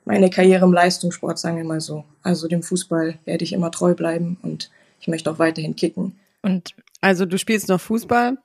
[0.06, 2.06] meine Karriere im Leistungssport, sagen wir mal so.
[2.24, 4.70] Also dem Fußball werde ich immer treu bleiben und
[5.00, 6.18] ich möchte auch weiterhin kicken.
[6.42, 8.38] Und Also du spielst noch Fußball,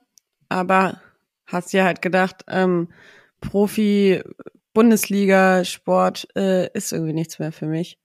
[0.49, 0.99] aber
[1.51, 2.89] hast dir halt gedacht, ähm,
[3.41, 4.21] Profi,
[4.73, 7.99] Bundesliga, Sport äh, ist irgendwie nichts mehr für mich.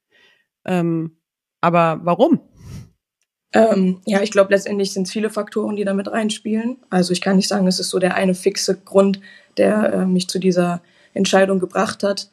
[0.64, 1.18] Ähm,
[1.60, 2.40] aber warum?
[3.52, 6.78] Ähm, ja, ich glaube, letztendlich sind es viele Faktoren, die damit reinspielen.
[6.90, 9.20] Also ich kann nicht sagen, es ist so der eine fixe Grund,
[9.56, 10.82] der äh, mich zu dieser
[11.14, 12.30] Entscheidung gebracht hat.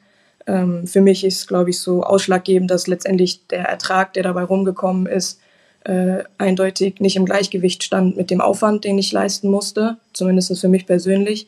[0.47, 5.05] Ähm, für mich ist, glaube ich, so ausschlaggebend, dass letztendlich der Ertrag, der dabei rumgekommen
[5.05, 5.39] ist,
[5.83, 10.69] äh, eindeutig nicht im Gleichgewicht stand mit dem Aufwand, den ich leisten musste, zumindest für
[10.69, 11.47] mich persönlich.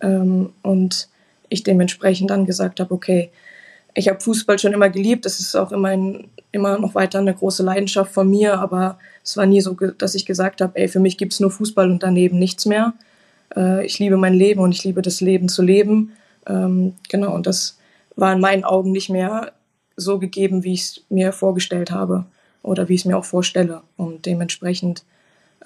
[0.00, 1.08] Ähm, und
[1.48, 3.30] ich dementsprechend dann gesagt habe, okay,
[3.94, 7.34] ich habe Fußball schon immer geliebt, das ist auch immer, ein, immer noch weiter eine
[7.34, 11.00] große Leidenschaft von mir, aber es war nie so, dass ich gesagt habe, ey, für
[11.00, 12.94] mich gibt's nur Fußball und daneben nichts mehr.
[13.54, 16.12] Äh, ich liebe mein Leben und ich liebe das Leben zu leben.
[16.46, 17.78] Ähm, genau, und das
[18.16, 19.52] war in meinen Augen nicht mehr
[19.96, 22.26] so gegeben, wie ich es mir vorgestellt habe
[22.62, 23.82] oder wie ich es mir auch vorstelle.
[23.96, 25.04] Und dementsprechend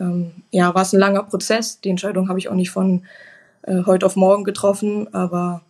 [0.00, 1.80] ähm, ja, war es ein langer Prozess.
[1.80, 3.02] Die Entscheidung habe ich auch nicht von
[3.62, 5.62] äh, heute auf morgen getroffen, aber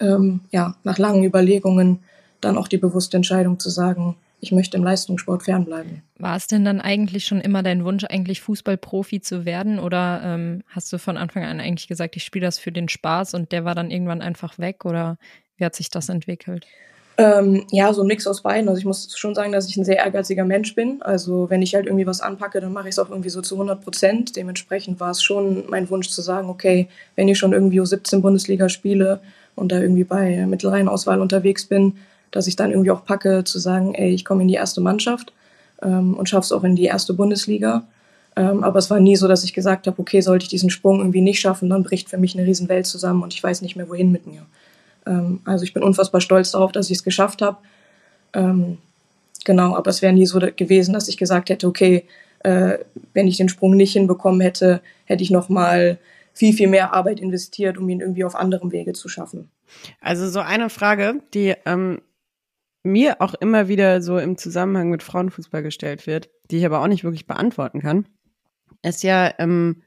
[0.00, 2.00] ähm, ja, nach langen Überlegungen
[2.40, 6.02] dann auch die bewusste Entscheidung zu sagen, ich möchte im Leistungssport fernbleiben.
[6.18, 9.78] war es denn dann eigentlich schon immer dein Wunsch, eigentlich Fußballprofi zu werden?
[9.78, 13.34] Oder ähm, hast du von Anfang an eigentlich gesagt, ich spiele das für den Spaß
[13.34, 14.86] und der war dann irgendwann einfach weg?
[14.86, 15.18] Oder
[15.56, 16.66] wie hat sich das entwickelt?
[17.20, 18.66] Ähm, ja, so ein Mix aus beiden.
[18.70, 21.02] Also ich muss schon sagen, dass ich ein sehr ehrgeiziger Mensch bin.
[21.02, 23.56] Also wenn ich halt irgendwie was anpacke, dann mache ich es auch irgendwie so zu
[23.56, 24.36] 100 Prozent.
[24.36, 28.70] Dementsprechend war es schon mein Wunsch zu sagen, okay, wenn ich schon irgendwie U17 Bundesliga
[28.70, 29.20] spiele
[29.54, 31.98] und da irgendwie bei Mittelrheinauswahl unterwegs bin,
[32.30, 35.34] dass ich dann irgendwie auch packe zu sagen, ey, ich komme in die erste Mannschaft
[35.82, 37.86] ähm, und schaffe es auch in die erste Bundesliga.
[38.34, 41.00] Ähm, aber es war nie so, dass ich gesagt habe, okay, sollte ich diesen Sprung
[41.00, 43.90] irgendwie nicht schaffen, dann bricht für mich eine Riesenwelt zusammen und ich weiß nicht mehr,
[43.90, 44.46] wohin mit mir.
[45.06, 47.58] Ähm, also ich bin unfassbar stolz darauf, dass ich es geschafft habe.
[48.32, 48.78] Ähm,
[49.44, 52.06] genau, aber es wäre nie so gewesen, dass ich gesagt hätte, okay,
[52.40, 52.78] äh,
[53.12, 55.98] wenn ich den Sprung nicht hinbekommen hätte, hätte ich noch mal
[56.32, 59.50] viel, viel mehr Arbeit investiert, um ihn irgendwie auf anderem Wege zu schaffen.
[60.00, 62.00] Also so eine Frage, die ähm,
[62.82, 66.86] mir auch immer wieder so im Zusammenhang mit Frauenfußball gestellt wird, die ich aber auch
[66.86, 68.06] nicht wirklich beantworten kann,
[68.82, 69.82] ist ja, ähm,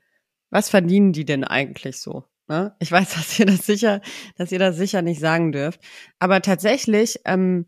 [0.50, 2.26] was verdienen die denn eigentlich so?
[2.48, 2.76] Ne?
[2.80, 4.02] Ich weiß, dass ihr das sicher,
[4.36, 5.80] dass ihr das sicher nicht sagen dürft.
[6.20, 7.66] Aber tatsächlich, ähm,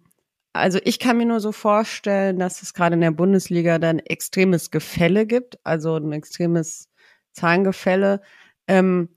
[0.54, 4.72] also ich kann mir nur so vorstellen, dass es gerade in der Bundesliga dann extremes
[4.72, 6.90] Gefälle gibt, also ein extremes
[7.34, 8.22] Zahlengefälle.
[8.68, 9.10] Ähm,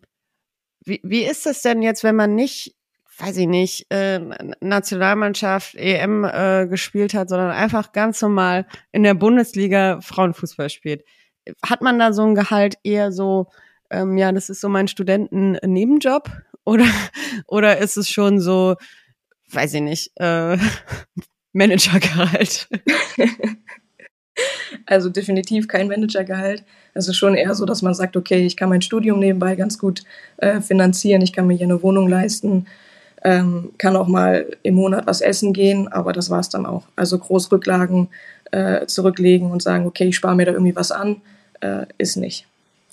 [0.85, 2.75] wie, wie ist es denn jetzt, wenn man nicht,
[3.19, 4.21] weiß ich nicht, äh,
[4.61, 11.05] Nationalmannschaft, EM äh, gespielt hat, sondern einfach ganz normal in der Bundesliga Frauenfußball spielt?
[11.65, 13.49] Hat man da so ein Gehalt eher so,
[13.91, 16.31] ähm, ja, das ist so mein Studenten-Nebenjob?
[16.65, 16.85] Oder,
[17.47, 18.77] oder ist es schon so,
[19.51, 20.57] weiß ich nicht, äh,
[21.53, 22.69] Managergehalt?
[24.87, 26.65] Also definitiv kein Managergehalt.
[26.95, 29.79] Es ist schon eher so, dass man sagt, okay, ich kann mein Studium nebenbei ganz
[29.79, 30.03] gut
[30.37, 32.67] äh, finanzieren, ich kann mir hier eine Wohnung leisten,
[33.25, 36.85] ähm, kann auch mal im Monat was essen gehen, aber das war es dann auch.
[36.95, 38.09] Also Großrücklagen
[38.53, 41.21] äh, zurücklegen und sagen, okay, ich spare mir da irgendwie was an,
[41.61, 42.47] äh, ist nicht.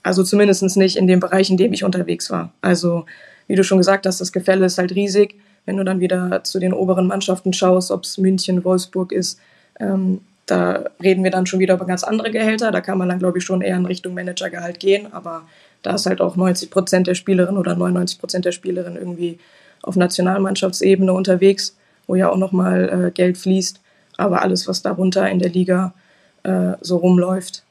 [0.05, 2.51] Also zumindest nicht in dem Bereich, in dem ich unterwegs war.
[2.61, 3.05] Also
[3.47, 5.33] wie du schon gesagt hast, das Gefälle ist halt riesig.
[5.65, 9.39] Wenn du dann wieder zu den oberen Mannschaften schaust, ob es München, Wolfsburg ist,
[9.79, 12.69] ähm, da reden wir dann schon wieder über ganz andere Gehälter.
[12.69, 15.11] Da kann man dann, glaube ich, schon eher in Richtung Managergehalt gehen.
[15.11, 15.41] Aber
[15.81, 19.39] da ist halt auch 90 Prozent der Spielerinnen oder 99 Prozent der Spielerinnen irgendwie
[19.81, 23.79] auf Nationalmannschaftsebene unterwegs, wo ja auch nochmal äh, Geld fließt.
[24.17, 25.95] Aber alles, was darunter in der Liga
[26.43, 27.64] äh, so rumläuft,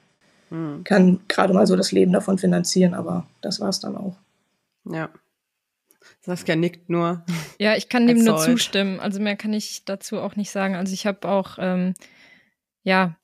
[0.50, 0.84] hm.
[0.84, 2.94] kann gerade mal so das Leben davon finanzieren.
[2.94, 4.16] Aber das war es dann auch.
[4.84, 5.10] Ja.
[6.20, 7.24] Saskia nickt nur.
[7.58, 9.00] Ja, ich kann dem nur zustimmen.
[9.00, 10.74] Also mehr kann ich dazu auch nicht sagen.
[10.74, 11.94] Also ich habe auch ähm,
[12.84, 13.16] ja,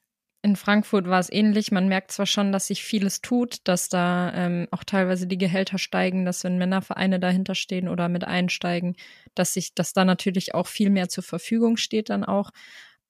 [0.42, 1.70] in Frankfurt war es ähnlich.
[1.70, 5.76] Man merkt zwar schon, dass sich vieles tut, dass da ähm, auch teilweise die Gehälter
[5.76, 8.96] steigen, dass wenn Männervereine dahinter stehen oder mit einsteigen,
[9.34, 12.50] dass sich, dass da natürlich auch viel mehr zur Verfügung steht dann auch.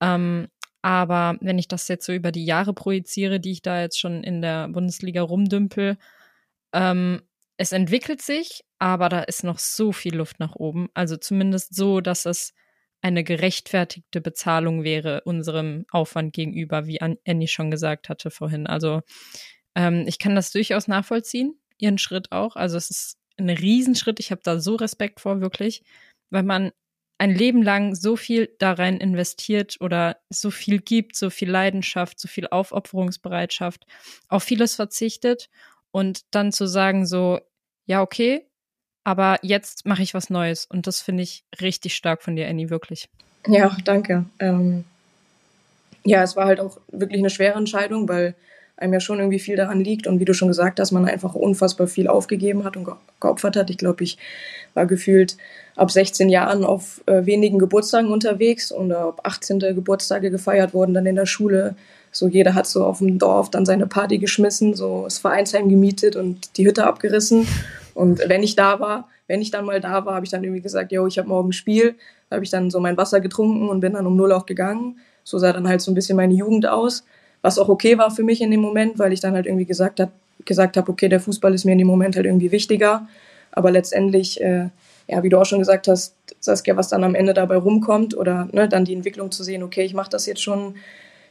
[0.01, 0.49] Ähm,
[0.83, 4.23] aber wenn ich das jetzt so über die Jahre projiziere, die ich da jetzt schon
[4.23, 5.99] in der Bundesliga rumdümpel,
[6.73, 7.23] ähm,
[7.57, 10.89] es entwickelt sich, aber da ist noch so viel Luft nach oben.
[10.95, 12.55] Also zumindest so, dass es
[13.03, 18.67] eine gerechtfertigte Bezahlung wäre unserem Aufwand gegenüber, wie Annie schon gesagt hatte vorhin.
[18.67, 19.03] Also
[19.75, 22.57] ähm, ich kann das durchaus nachvollziehen, ihren Schritt auch.
[22.57, 24.21] Also es ist ein Riesenschritt.
[24.21, 25.83] Ich habe da so Respekt vor, wirklich,
[26.31, 26.73] weil man
[27.21, 32.19] ein Leben lang so viel da rein investiert oder so viel gibt, so viel Leidenschaft,
[32.19, 33.87] so viel Aufopferungsbereitschaft,
[34.29, 35.51] auf vieles verzichtet
[35.91, 37.39] und dann zu sagen so,
[37.85, 38.47] ja, okay,
[39.05, 42.71] aber jetzt mache ich was Neues und das finde ich richtig stark von dir, Annie,
[42.71, 43.11] wirklich.
[43.47, 44.25] Ja, danke.
[44.39, 44.85] Ähm,
[46.05, 48.35] ja, es war halt auch wirklich eine schwere Entscheidung, weil
[48.81, 51.35] einem ja schon irgendwie viel daran liegt und wie du schon gesagt hast, man einfach
[51.35, 52.89] unfassbar viel aufgegeben hat und
[53.21, 53.71] geopfert hat.
[53.71, 54.19] Ich glaube, ich
[54.75, 55.37] war gefühlt
[55.77, 59.61] ab 16 Jahren auf äh, wenigen Geburtstagen unterwegs und ab 18.
[59.61, 61.77] Geburtstage gefeiert wurden, dann in der Schule.
[62.11, 66.17] So jeder hat so auf dem Dorf dann seine Party geschmissen, so das Vereinsheim gemietet
[66.17, 67.47] und die Hütte abgerissen.
[67.95, 70.63] Und wenn ich da war, wenn ich dann mal da war, habe ich dann irgendwie
[70.63, 71.95] gesagt, yo, ich habe morgen ein Spiel.
[72.29, 74.99] Da habe ich dann so mein Wasser getrunken und bin dann um null auch gegangen.
[75.23, 77.05] So sah dann halt so ein bisschen meine Jugend aus,
[77.43, 80.01] was auch okay war für mich in dem Moment, weil ich dann halt irgendwie gesagt
[80.01, 80.13] habe,
[80.45, 83.07] gesagt habe, okay, der Fußball ist mir in dem Moment halt irgendwie wichtiger.
[83.53, 84.69] Aber letztendlich, äh,
[85.09, 88.49] ja, wie du auch schon gesagt hast, Saskia, was dann am Ende dabei rumkommt oder
[88.53, 90.77] ne, dann die Entwicklung zu sehen, okay, ich mache das jetzt schon,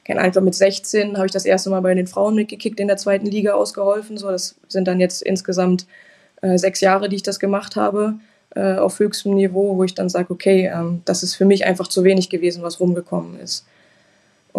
[0.04, 2.98] keine Ahnung, mit 16 habe ich das erste Mal bei den Frauen mitgekickt in der
[2.98, 4.18] zweiten Liga ausgeholfen.
[4.18, 5.86] So, das sind dann jetzt insgesamt
[6.42, 8.16] äh, sechs Jahre, die ich das gemacht habe,
[8.56, 11.88] äh, auf höchstem Niveau, wo ich dann sage, okay, ähm, das ist für mich einfach
[11.88, 13.66] zu wenig gewesen, was rumgekommen ist.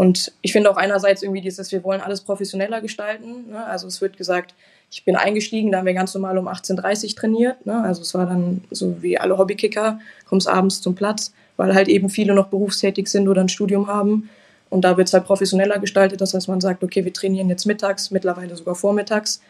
[0.00, 3.50] Und ich finde auch einerseits irgendwie dieses, wir wollen alles professioneller gestalten.
[3.50, 3.62] Ne?
[3.66, 4.54] Also es wird gesagt,
[4.90, 7.66] ich bin eingestiegen, da haben wir ganz normal um 18.30 Uhr trainiert.
[7.66, 7.82] Ne?
[7.82, 12.08] Also es war dann so wie alle Hobbykicker, kommst abends zum Platz, weil halt eben
[12.08, 14.30] viele noch berufstätig sind oder ein Studium haben.
[14.70, 16.22] Und da wird es halt professioneller gestaltet.
[16.22, 19.42] Das heißt, man sagt, okay, wir trainieren jetzt mittags, mittlerweile sogar vormittags.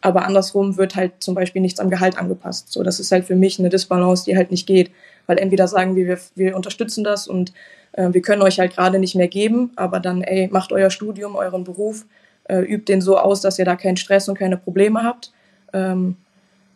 [0.00, 2.72] Aber andersrum wird halt zum Beispiel nichts am Gehalt angepasst.
[2.72, 4.90] So, das ist halt für mich eine Disbalance, die halt nicht geht.
[5.26, 7.52] Weil entweder sagen wir, wir, wir unterstützen das und
[7.92, 11.36] äh, wir können euch halt gerade nicht mehr geben, aber dann, ey, macht euer Studium,
[11.36, 12.04] euren Beruf,
[12.44, 15.32] äh, übt den so aus, dass ihr da keinen Stress und keine Probleme habt.
[15.72, 16.16] Ähm,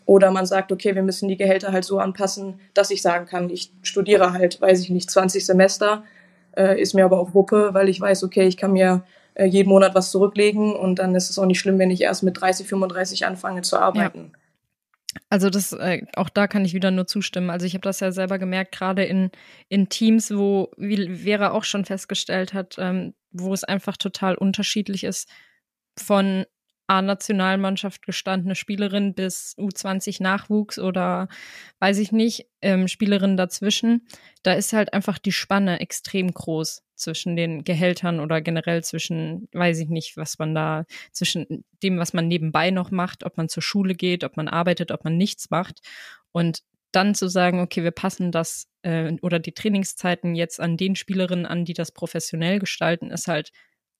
[0.04, 3.50] oder man sagt, okay, wir müssen die Gehälter halt so anpassen, dass ich sagen kann,
[3.50, 6.04] ich studiere halt, weiß ich nicht, 20 Semester,
[6.56, 9.02] äh, ist mir aber auch Wuppe, weil ich weiß, okay, ich kann mir
[9.34, 12.22] äh, jeden Monat was zurücklegen und dann ist es auch nicht schlimm, wenn ich erst
[12.22, 14.30] mit 30, 35 anfange zu arbeiten.
[14.32, 14.38] Ja.
[15.28, 17.50] Also das, äh, auch da kann ich wieder nur zustimmen.
[17.50, 19.30] Also ich habe das ja selber gemerkt, gerade in,
[19.68, 25.04] in Teams, wo, wie Vera auch schon festgestellt hat, ähm, wo es einfach total unterschiedlich
[25.04, 25.28] ist
[25.98, 26.44] von
[26.88, 31.28] A-Nationalmannschaft gestandene Spielerin bis U20 Nachwuchs oder
[31.80, 34.06] weiß ich nicht, ähm, Spielerin dazwischen.
[34.42, 39.78] Da ist halt einfach die Spanne extrem groß zwischen den Gehältern oder generell zwischen, weiß
[39.80, 43.62] ich nicht, was man da, zwischen dem, was man nebenbei noch macht, ob man zur
[43.62, 45.80] Schule geht, ob man arbeitet, ob man nichts macht.
[46.32, 50.96] Und dann zu sagen, okay, wir passen das äh, oder die Trainingszeiten jetzt an den
[50.96, 53.52] Spielerinnen an, die das professionell gestalten, ist halt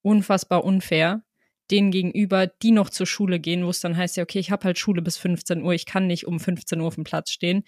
[0.02, 1.22] unfassbar unfair
[1.70, 4.64] denen gegenüber, die noch zur Schule gehen, wo es dann heißt, ja, okay, ich habe
[4.64, 7.64] halt Schule bis 15 Uhr, ich kann nicht um 15 Uhr auf dem Platz stehen.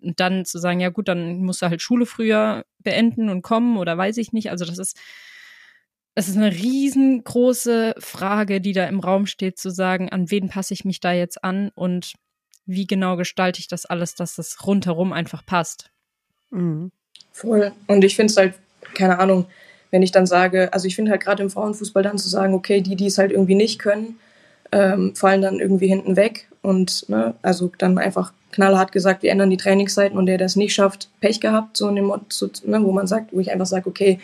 [0.00, 3.76] Und dann zu sagen, ja gut, dann musst du halt Schule früher beenden und kommen
[3.76, 4.50] oder weiß ich nicht.
[4.50, 4.96] Also das ist,
[6.14, 10.74] es ist eine riesengroße Frage, die da im Raum steht, zu sagen, an wen passe
[10.74, 12.14] ich mich da jetzt an und
[12.66, 15.90] wie genau gestalte ich das alles, dass das rundherum einfach passt.
[16.50, 16.92] Mhm.
[17.32, 17.72] Voll.
[17.86, 18.54] Und ich finde es halt,
[18.94, 19.46] keine Ahnung,
[19.90, 22.80] wenn ich dann sage, also ich finde halt gerade im Frauenfußball dann zu sagen, okay,
[22.80, 24.18] die, die es halt irgendwie nicht können,
[24.72, 29.50] ähm, fallen dann irgendwie hinten weg und ne, also dann einfach knallhart gesagt, wir ändern
[29.50, 32.82] die Trainingszeiten und der, der es nicht schafft, Pech gehabt, so in dem so, ne,
[32.82, 34.20] wo man sagt, wo ich einfach sage, okay,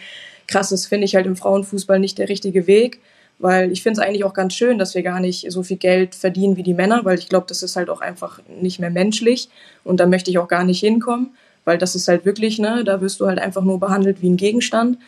[0.46, 3.00] krass, das finde ich halt im Frauenfußball nicht der richtige Weg,
[3.38, 6.14] weil ich finde es eigentlich auch ganz schön, dass wir gar nicht so viel Geld
[6.14, 9.48] verdienen wie die Männer, weil ich glaube, das ist halt auch einfach nicht mehr menschlich
[9.84, 13.00] und da möchte ich auch gar nicht hinkommen, weil das ist halt wirklich, ne, da
[13.00, 14.98] wirst du halt einfach nur behandelt wie ein Gegenstand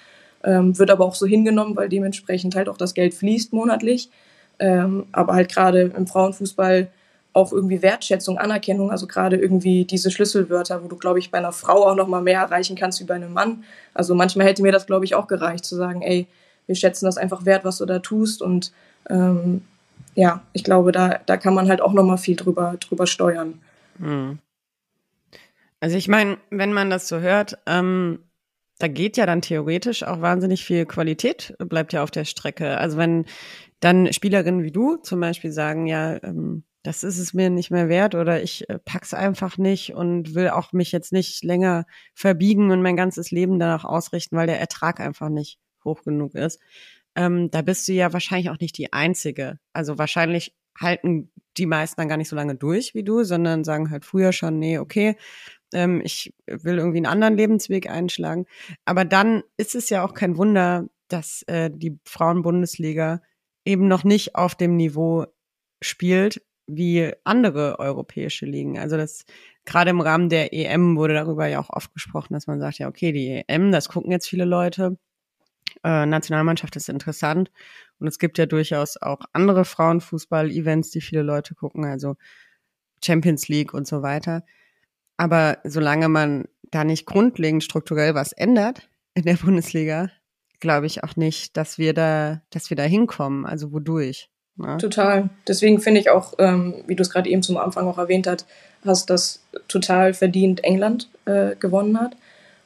[0.44, 4.10] ähm, wird aber auch so hingenommen, weil dementsprechend halt auch das Geld fließt monatlich.
[4.58, 6.88] Ähm, aber halt gerade im Frauenfußball
[7.32, 11.52] auch irgendwie Wertschätzung, Anerkennung, also gerade irgendwie diese Schlüsselwörter, wo du, glaube ich, bei einer
[11.52, 13.64] Frau auch noch mal mehr erreichen kannst wie bei einem Mann.
[13.94, 16.26] Also manchmal hätte mir das, glaube ich, auch gereicht, zu sagen, ey,
[16.66, 18.42] wir schätzen das einfach wert, was du da tust.
[18.42, 18.72] Und
[19.08, 19.62] ähm,
[20.14, 23.60] ja, ich glaube, da, da kann man halt auch noch mal viel drüber, drüber steuern.
[23.98, 24.38] Hm.
[25.80, 28.18] Also ich meine, wenn man das so hört, ähm,
[28.78, 32.78] da geht ja dann theoretisch auch wahnsinnig viel Qualität, bleibt ja auf der Strecke.
[32.78, 33.26] Also wenn
[33.80, 37.88] dann Spielerinnen wie du zum Beispiel sagen, ja, ähm, das ist es mir nicht mehr
[37.88, 42.70] wert oder ich äh, pack's einfach nicht und will auch mich jetzt nicht länger verbiegen
[42.70, 46.60] und mein ganzes Leben danach ausrichten, weil der Ertrag einfach nicht hoch genug ist.
[47.16, 49.58] Ähm, da bist du ja wahrscheinlich auch nicht die Einzige.
[49.72, 53.90] Also wahrscheinlich halten die meisten dann gar nicht so lange durch wie du, sondern sagen
[53.90, 55.16] halt früher schon, nee, okay,
[55.72, 58.46] ähm, ich will irgendwie einen anderen Lebensweg einschlagen.
[58.84, 63.22] Aber dann ist es ja auch kein Wunder, dass äh, die Frauenbundesliga
[63.64, 65.26] eben noch nicht auf dem Niveau
[65.82, 68.78] spielt wie andere europäische Ligen.
[68.78, 69.24] Also das
[69.64, 72.88] gerade im Rahmen der EM wurde darüber ja auch oft gesprochen, dass man sagt, ja,
[72.88, 74.98] okay, die EM, das gucken jetzt viele Leute.
[75.84, 77.50] Äh, Nationalmannschaft ist interessant.
[77.98, 82.16] Und es gibt ja durchaus auch andere Frauenfußball-Events, die viele Leute gucken, also
[83.04, 84.44] Champions League und so weiter.
[85.18, 90.10] Aber solange man da nicht grundlegend strukturell was ändert in der Bundesliga,
[90.60, 93.44] glaube ich auch nicht, dass wir da, dass wir da hinkommen.
[93.44, 94.30] Also wodurch?
[94.56, 94.78] Ne?
[94.78, 95.28] Total.
[95.46, 98.46] Deswegen finde ich auch, ähm, wie du es gerade eben zum Anfang auch erwähnt hast,
[98.84, 102.16] hast das total verdient England äh, gewonnen hat.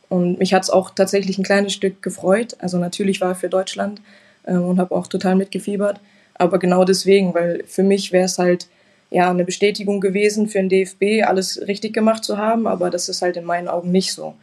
[0.09, 2.57] Und mich hat es auch tatsächlich ein kleines Stück gefreut.
[2.59, 4.01] Also natürlich war für Deutschland
[4.45, 6.01] äh, und habe auch total mitgefiebert.
[6.35, 8.69] Aber genau deswegen, weil für mich wäre es halt
[9.12, 13.20] ja, eine Bestätigung gewesen für den DFB, alles richtig gemacht zu haben, aber das ist
[13.20, 14.35] halt in meinen Augen nicht so.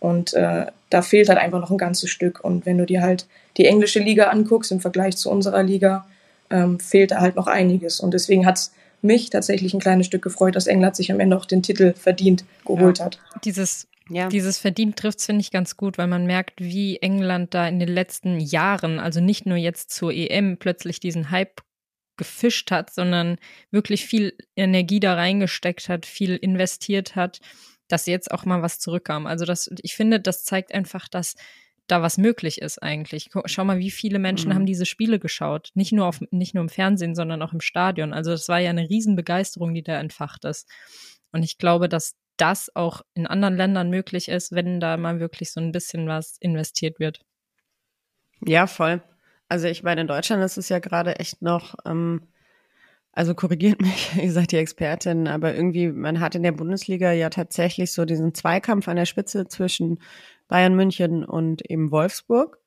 [0.00, 2.44] Und äh, da fehlt halt einfach noch ein ganzes Stück.
[2.44, 6.06] Und wenn du dir halt die englische Liga anguckst im Vergleich zu unserer Liga,
[6.50, 8.00] ähm, fehlt da halt noch einiges.
[8.00, 11.36] Und deswegen hat es mich tatsächlich ein kleines Stück gefreut, dass England sich am Ende
[11.36, 13.06] auch den Titel verdient geholt ja.
[13.06, 13.18] hat.
[13.44, 14.28] Dieses ja.
[14.28, 17.88] Dieses verdient trifft finde ich ganz gut, weil man merkt, wie England da in den
[17.88, 21.62] letzten Jahren, also nicht nur jetzt zur EM, plötzlich diesen Hype
[22.16, 23.36] gefischt hat, sondern
[23.70, 27.40] wirklich viel Energie da reingesteckt hat, viel investiert hat,
[27.88, 29.26] dass jetzt auch mal was zurückkam.
[29.26, 31.34] Also das, ich finde, das zeigt einfach, dass
[31.86, 33.30] da was möglich ist eigentlich.
[33.46, 34.54] Schau mal, wie viele Menschen mhm.
[34.54, 35.70] haben diese Spiele geschaut.
[35.74, 38.12] Nicht nur auf, nicht nur im Fernsehen, sondern auch im Stadion.
[38.12, 40.68] Also das war ja eine Riesenbegeisterung, die da entfacht ist.
[41.32, 45.52] Und ich glaube, dass das auch in anderen Ländern möglich ist, wenn da mal wirklich
[45.52, 47.20] so ein bisschen was investiert wird.
[48.40, 49.02] Ja, voll.
[49.52, 52.22] Also ich meine, in Deutschland ist es ja gerade echt noch, ähm,
[53.12, 57.28] also korrigiert mich, ihr seid die Expertin, aber irgendwie, man hat in der Bundesliga ja
[57.28, 59.98] tatsächlich so diesen Zweikampf an der Spitze zwischen
[60.48, 62.60] Bayern München und eben Wolfsburg.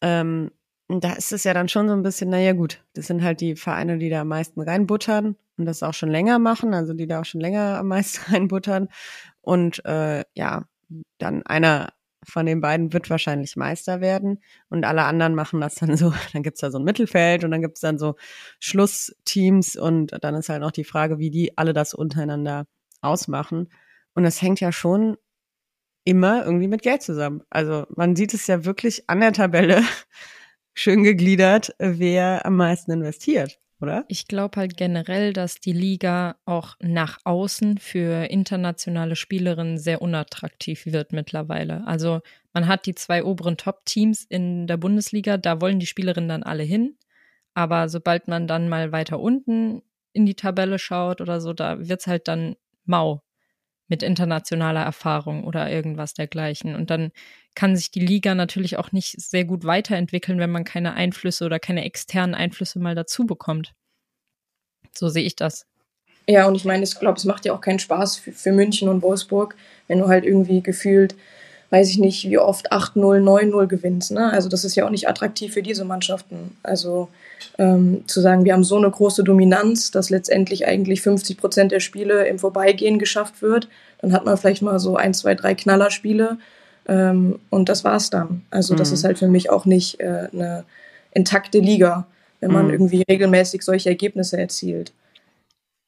[0.00, 0.52] Ähm,
[0.86, 3.56] da ist es ja dann schon so ein bisschen, naja gut, das sind halt die
[3.56, 7.22] Vereine, die da am meisten reinbuttern und das auch schon länger machen, also die da
[7.22, 8.90] auch schon länger am meisten reinbuttern.
[9.40, 10.66] Und äh, ja,
[11.18, 11.92] dann einer
[12.24, 16.42] von den beiden wird wahrscheinlich Meister werden und alle anderen machen das dann so, dann
[16.42, 18.16] gibt's da so ein Mittelfeld und dann gibt's dann so
[18.60, 22.66] Schlussteams und dann ist halt noch die Frage, wie die alle das untereinander
[23.00, 23.68] ausmachen.
[24.14, 25.16] Und das hängt ja schon
[26.04, 27.42] immer irgendwie mit Geld zusammen.
[27.50, 29.82] Also man sieht es ja wirklich an der Tabelle
[30.74, 34.04] schön gegliedert, wer am meisten investiert oder?
[34.08, 40.86] Ich glaube halt generell, dass die Liga auch nach außen für internationale Spielerinnen sehr unattraktiv
[40.86, 41.86] wird mittlerweile.
[41.86, 42.20] Also
[42.52, 46.62] man hat die zwei oberen Top-Teams in der Bundesliga, da wollen die Spielerinnen dann alle
[46.62, 46.96] hin.
[47.54, 52.06] Aber sobald man dann mal weiter unten in die Tabelle schaut oder so, da wird's
[52.06, 53.22] halt dann mau
[53.92, 56.74] mit internationaler Erfahrung oder irgendwas dergleichen.
[56.74, 57.12] Und dann
[57.54, 61.58] kann sich die Liga natürlich auch nicht sehr gut weiterentwickeln, wenn man keine Einflüsse oder
[61.58, 63.74] keine externen Einflüsse mal dazu bekommt.
[64.94, 65.66] So sehe ich das.
[66.26, 68.88] Ja, und ich meine, ich glaube, es macht ja auch keinen Spaß für, für München
[68.88, 69.56] und Wolfsburg,
[69.88, 71.14] wenn du halt irgendwie gefühlt
[71.72, 74.10] weiß ich nicht, wie oft 8-0, 9-0 gewinnst.
[74.10, 74.30] Ne?
[74.30, 76.54] Also das ist ja auch nicht attraktiv für diese Mannschaften.
[76.62, 77.08] Also
[77.58, 81.80] ähm, zu sagen, wir haben so eine große Dominanz, dass letztendlich eigentlich 50 Prozent der
[81.80, 83.68] Spiele im Vorbeigehen geschafft wird,
[84.02, 86.36] dann hat man vielleicht mal so ein, zwei, drei Knallerspiele
[86.88, 88.42] ähm, und das war's dann.
[88.50, 88.94] Also das mhm.
[88.94, 90.64] ist halt für mich auch nicht äh, eine
[91.12, 92.06] intakte Liga,
[92.40, 92.72] wenn man mhm.
[92.72, 94.92] irgendwie regelmäßig solche Ergebnisse erzielt.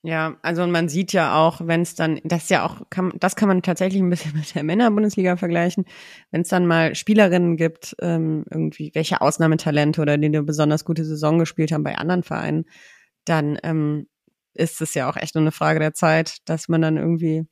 [0.06, 3.48] Ja, also man sieht ja auch, wenn es dann, das ja auch, kann, das kann
[3.48, 5.86] man tatsächlich ein bisschen mit der Männer-Bundesliga vergleichen,
[6.30, 11.06] wenn es dann mal Spielerinnen gibt, ähm, irgendwie welche Ausnahmetalente oder die eine besonders gute
[11.06, 12.66] Saison gespielt haben bei anderen Vereinen,
[13.24, 14.06] dann ähm,
[14.52, 17.46] ist es ja auch echt nur eine Frage der Zeit, dass man dann irgendwie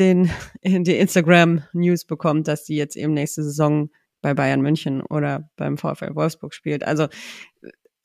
[0.00, 0.28] den
[0.64, 3.90] die Instagram News bekommt, dass die jetzt eben nächste Saison
[4.22, 6.84] bei Bayern München oder beim VfL Wolfsburg spielt.
[6.84, 7.06] Also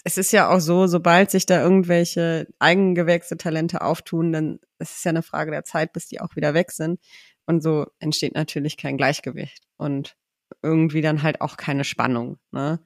[0.05, 5.03] es ist ja auch so, sobald sich da irgendwelche eigengewächste Talente auftun, dann ist es
[5.03, 6.99] ja eine Frage der Zeit, bis die auch wieder weg sind.
[7.47, 10.15] Und so entsteht natürlich kein Gleichgewicht und
[10.61, 12.37] irgendwie dann halt auch keine Spannung.
[12.51, 12.79] Ne?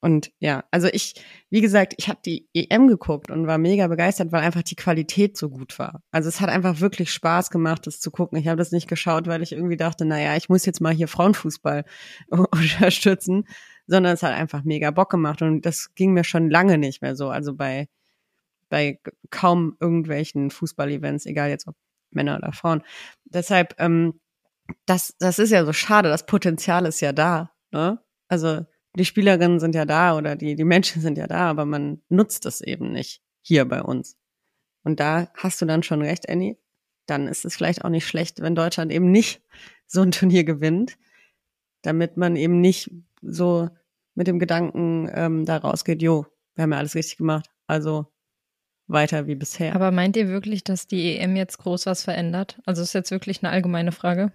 [0.00, 1.14] Und ja, also ich,
[1.48, 5.36] wie gesagt, ich habe die EM geguckt und war mega begeistert, weil einfach die Qualität
[5.36, 6.02] so gut war.
[6.10, 8.36] Also es hat einfach wirklich Spaß gemacht, das zu gucken.
[8.36, 11.06] Ich habe das nicht geschaut, weil ich irgendwie dachte, naja, ich muss jetzt mal hier
[11.06, 11.84] Frauenfußball
[12.30, 13.44] unterstützen,
[13.86, 17.16] sondern es hat einfach mega Bock gemacht und das ging mir schon lange nicht mehr
[17.16, 17.30] so.
[17.30, 17.88] Also bei,
[18.68, 21.76] bei kaum irgendwelchen Fußball-Events, egal jetzt ob
[22.10, 22.82] Männer oder Frauen.
[23.24, 24.20] Deshalb, ähm,
[24.86, 27.52] das, das ist ja so schade, das Potenzial ist ja da.
[27.70, 27.98] Ne?
[28.28, 28.64] Also
[28.96, 32.46] die Spielerinnen sind ja da oder die, die Menschen sind ja da, aber man nutzt
[32.46, 34.16] es eben nicht hier bei uns.
[34.84, 36.58] Und da hast du dann schon recht, Annie.
[37.06, 39.42] Dann ist es vielleicht auch nicht schlecht, wenn Deutschland eben nicht
[39.86, 40.96] so ein Turnier gewinnt,
[41.82, 42.90] damit man eben nicht
[43.20, 43.68] so
[44.14, 48.06] mit dem Gedanken ähm, da rausgeht, jo, wir haben ja alles richtig gemacht, also
[48.86, 49.74] weiter wie bisher.
[49.74, 52.60] Aber meint ihr wirklich, dass die EM jetzt groß was verändert?
[52.66, 54.32] Also ist jetzt wirklich eine allgemeine Frage?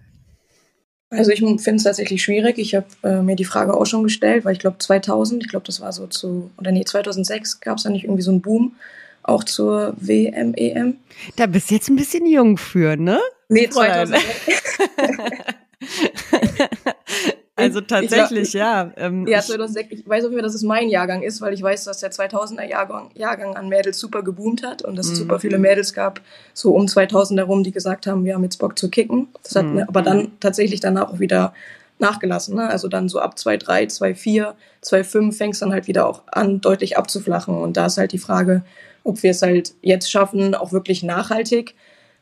[1.10, 2.58] Also ich finde es tatsächlich schwierig.
[2.58, 5.64] Ich habe äh, mir die Frage auch schon gestellt, weil ich glaube 2000, ich glaube
[5.64, 8.76] das war so zu, oder nee, 2006 gab es da nicht irgendwie so einen Boom,
[9.22, 10.98] auch zur WM, EM.
[11.36, 13.20] Da bist du jetzt ein bisschen jung für, ne?
[13.48, 14.78] Nee, 2006.
[17.58, 18.92] Also tatsächlich, glaub, ja.
[18.96, 21.62] Ähm, ja, 2006, ich weiß auf jeden Fall, dass es mein Jahrgang ist, weil ich
[21.62, 25.16] weiß, dass der 2000er Jahrgang, Jahrgang an Mädels super geboomt hat und dass es mhm.
[25.16, 26.20] super viele Mädels gab,
[26.54, 29.28] so um 2000 herum, die gesagt haben, wir haben jetzt Bock zu kicken.
[29.42, 29.80] Das hat mhm.
[29.80, 31.52] aber dann tatsächlich danach auch wieder
[31.98, 32.54] nachgelassen.
[32.54, 32.68] Ne?
[32.68, 36.96] Also dann so ab 2,3, 2,4, 2,5 fängt es dann halt wieder auch an, deutlich
[36.96, 37.56] abzuflachen.
[37.56, 38.62] Und da ist halt die Frage,
[39.04, 41.74] ob wir es halt jetzt schaffen, auch wirklich nachhaltig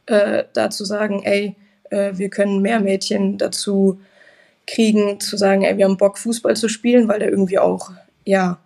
[0.07, 1.57] äh, da zu sagen, ey,
[1.91, 4.01] äh, wir können mehr Mädchen dazu
[4.67, 7.91] kriegen, zu sagen, ey, wir haben Bock, Fußball zu spielen, weil da irgendwie auch,
[8.25, 8.59] ja,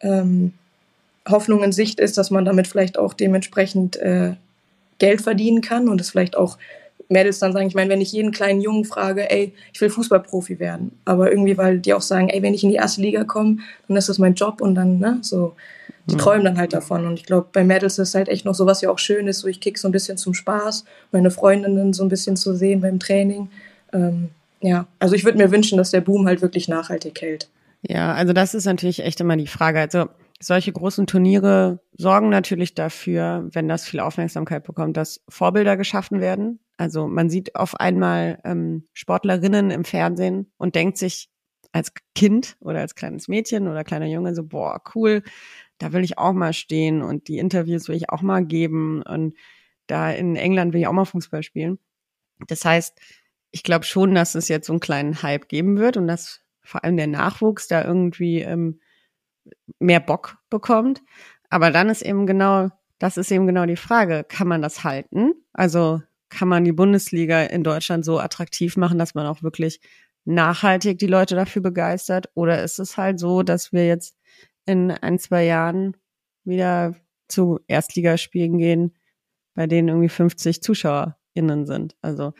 [0.00, 0.52] ähm,
[1.28, 4.34] Hoffnung in Sicht ist, dass man damit vielleicht auch dementsprechend äh,
[4.98, 6.58] Geld verdienen kann und es vielleicht auch
[7.08, 10.58] Mädels dann sagen, ich meine, wenn ich jeden kleinen Jungen frage, ey, ich will Fußballprofi
[10.58, 13.58] werden, aber irgendwie, weil die auch sagen, ey, wenn ich in die erste Liga komme,
[13.86, 15.54] dann ist das mein Job und dann, ne, so,
[16.06, 16.18] die mhm.
[16.18, 18.66] träumen dann halt davon und ich glaube, bei Mädels ist es halt echt noch so,
[18.66, 21.92] was ja auch schön ist, so ich kick so ein bisschen zum Spaß, meine Freundinnen
[21.94, 23.48] so ein bisschen zu sehen beim Training,
[23.92, 24.28] ähm,
[24.60, 27.50] ja, also ich würde mir wünschen, dass der Boom halt wirklich nachhaltig hält.
[27.82, 29.80] Ja, also das ist natürlich echt immer die Frage.
[29.80, 30.08] Also
[30.40, 36.60] solche großen Turniere sorgen natürlich dafür, wenn das viel Aufmerksamkeit bekommt, dass Vorbilder geschaffen werden.
[36.76, 41.28] Also man sieht auf einmal ähm, Sportlerinnen im Fernsehen und denkt sich
[41.72, 45.22] als Kind oder als kleines Mädchen oder kleiner Junge so, boah, cool,
[45.78, 49.34] da will ich auch mal stehen und die Interviews will ich auch mal geben und
[49.86, 51.78] da in England will ich auch mal Fußball spielen.
[52.46, 52.98] Das heißt,
[53.50, 56.84] ich glaube schon, dass es jetzt so einen kleinen Hype geben wird und dass vor
[56.84, 58.80] allem der Nachwuchs da irgendwie ähm,
[59.78, 61.02] mehr Bock bekommt.
[61.50, 65.32] Aber dann ist eben genau, das ist eben genau die Frage, kann man das halten?
[65.52, 69.80] Also kann man die Bundesliga in Deutschland so attraktiv machen, dass man auch wirklich
[70.24, 72.28] nachhaltig die Leute dafür begeistert?
[72.34, 74.16] Oder ist es halt so, dass wir jetzt
[74.66, 75.96] in ein, zwei Jahren
[76.44, 76.94] wieder
[77.28, 78.94] zu Erstligaspielen gehen,
[79.54, 81.96] bei denen irgendwie 50 ZuschauerInnen sind?
[82.02, 82.34] Also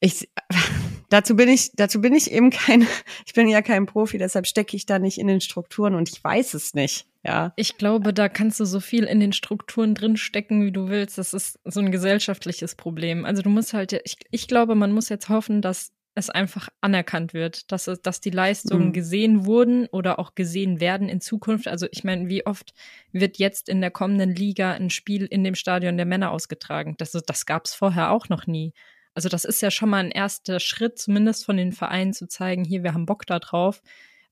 [0.00, 0.28] ich,
[1.10, 2.86] dazu bin ich, dazu bin ich eben kein,
[3.26, 6.22] ich bin ja kein Profi, deshalb stecke ich da nicht in den Strukturen und ich
[6.22, 7.06] weiß es nicht.
[7.24, 7.52] Ja.
[7.56, 11.18] Ich glaube, da kannst du so viel in den Strukturen drin stecken, wie du willst.
[11.18, 13.24] Das ist so ein gesellschaftliches Problem.
[13.24, 17.34] Also du musst halt, ich, ich glaube, man muss jetzt hoffen, dass es einfach anerkannt
[17.34, 18.92] wird, dass, dass die Leistungen Mhm.
[18.92, 21.68] gesehen wurden oder auch gesehen werden in Zukunft.
[21.68, 22.72] Also ich meine, wie oft
[23.12, 26.94] wird jetzt in der kommenden Liga ein Spiel in dem Stadion der Männer ausgetragen?
[26.98, 28.72] Das, das gab es vorher auch noch nie.
[29.18, 32.62] Also das ist ja schon mal ein erster Schritt, zumindest von den Vereinen zu zeigen,
[32.64, 33.82] hier, wir haben Bock da drauf.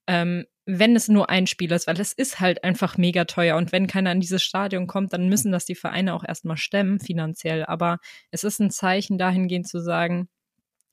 [0.07, 3.57] Ähm, wenn es nur ein Spiel ist, weil es ist halt einfach mega teuer.
[3.57, 7.01] Und wenn keiner in dieses Stadion kommt, dann müssen das die Vereine auch erstmal stemmen,
[7.01, 7.65] finanziell.
[7.65, 7.99] Aber
[8.31, 10.29] es ist ein Zeichen dahingehend zu sagen,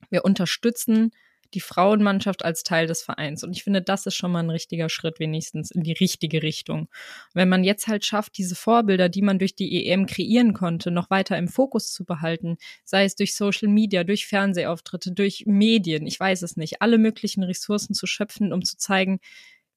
[0.09, 1.11] wir unterstützen
[1.53, 3.43] die Frauenmannschaft als Teil des Vereins.
[3.43, 6.89] Und ich finde, das ist schon mal ein richtiger Schritt, wenigstens in die richtige Richtung.
[7.33, 11.09] Wenn man jetzt halt schafft, diese Vorbilder, die man durch die EM kreieren konnte, noch
[11.09, 16.19] weiter im Fokus zu behalten, sei es durch Social Media, durch Fernsehauftritte, durch Medien, ich
[16.19, 19.19] weiß es nicht, alle möglichen Ressourcen zu schöpfen, um zu zeigen,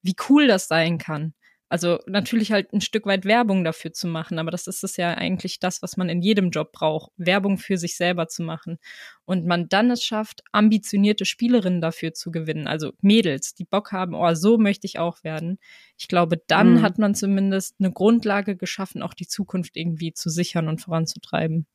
[0.01, 1.33] wie cool das sein kann.
[1.69, 5.13] Also natürlich halt ein Stück weit Werbung dafür zu machen, aber das ist es ja
[5.15, 8.77] eigentlich das, was man in jedem Job braucht, Werbung für sich selber zu machen.
[9.25, 14.15] Und man dann es schafft, ambitionierte Spielerinnen dafür zu gewinnen, also Mädels, die Bock haben,
[14.15, 15.59] oh, so möchte ich auch werden.
[15.97, 16.81] Ich glaube, dann Mhm.
[16.81, 21.67] hat man zumindest eine Grundlage geschaffen, auch die Zukunft irgendwie zu sichern und voranzutreiben.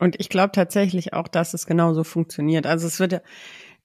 [0.00, 2.66] Und ich glaube tatsächlich auch, dass es genauso funktioniert.
[2.66, 3.20] Also es wird ja,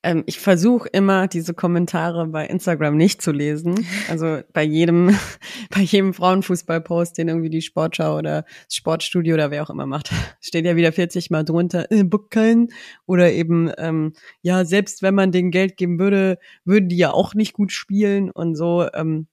[0.02, 3.86] ähm, ich versuche immer diese Kommentare bei Instagram nicht zu lesen.
[4.08, 5.18] Also bei jedem,
[5.70, 10.12] bei jedem Frauenfußball-Post, den irgendwie die Sportschau oder das Sportstudio oder wer auch immer macht,
[10.42, 12.70] steht ja wieder 40 Mal drunter, äh, Bock keinen.
[13.06, 17.34] Oder eben, ähm, ja, selbst wenn man denen Geld geben würde, würden die ja auch
[17.34, 18.88] nicht gut spielen und so.
[18.94, 19.28] Ähm,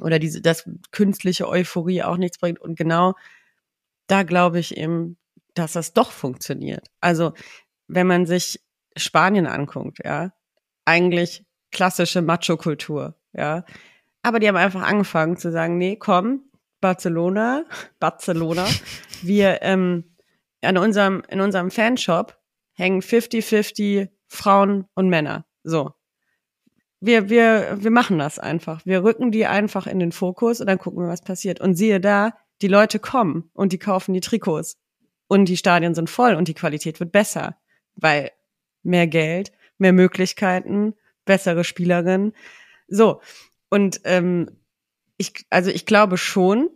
[0.00, 2.60] oder diese, dass künstliche Euphorie auch nichts bringt.
[2.60, 3.14] Und genau
[4.06, 5.16] da glaube ich eben,
[5.54, 6.86] dass das doch funktioniert.
[7.00, 7.32] Also,
[7.88, 8.60] wenn man sich
[8.96, 10.32] Spanien anguckt, ja,
[10.84, 13.64] eigentlich klassische Macho-Kultur, ja.
[14.22, 16.42] Aber die haben einfach angefangen zu sagen, nee, komm,
[16.80, 17.64] Barcelona,
[18.00, 18.66] Barcelona,
[19.22, 20.16] wir ähm,
[20.62, 22.38] an unserem, in unserem Fanshop
[22.72, 25.46] hängen 50-50 Frauen und Männer.
[25.62, 25.92] So.
[27.00, 28.84] Wir, wir, wir machen das einfach.
[28.84, 31.60] Wir rücken die einfach in den Fokus und dann gucken wir, was passiert.
[31.60, 32.32] Und siehe da,
[32.62, 34.76] die Leute kommen und die kaufen die Trikots.
[35.28, 37.56] Und die Stadien sind voll und die Qualität wird besser.
[37.96, 38.30] Weil
[38.86, 42.32] mehr Geld, mehr Möglichkeiten, bessere Spielerinnen.
[42.88, 43.20] So.
[43.68, 44.50] Und ähm,
[45.18, 46.70] ich, also ich glaube schon,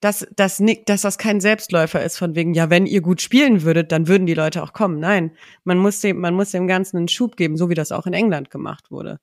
[0.00, 3.62] dass, dass, Nick, dass das kein Selbstläufer ist, von wegen, ja, wenn ihr gut spielen
[3.62, 5.00] würdet, dann würden die Leute auch kommen.
[5.00, 5.32] Nein,
[5.64, 8.12] man muss dem, man muss dem Ganzen einen Schub geben, so wie das auch in
[8.12, 9.18] England gemacht wurde.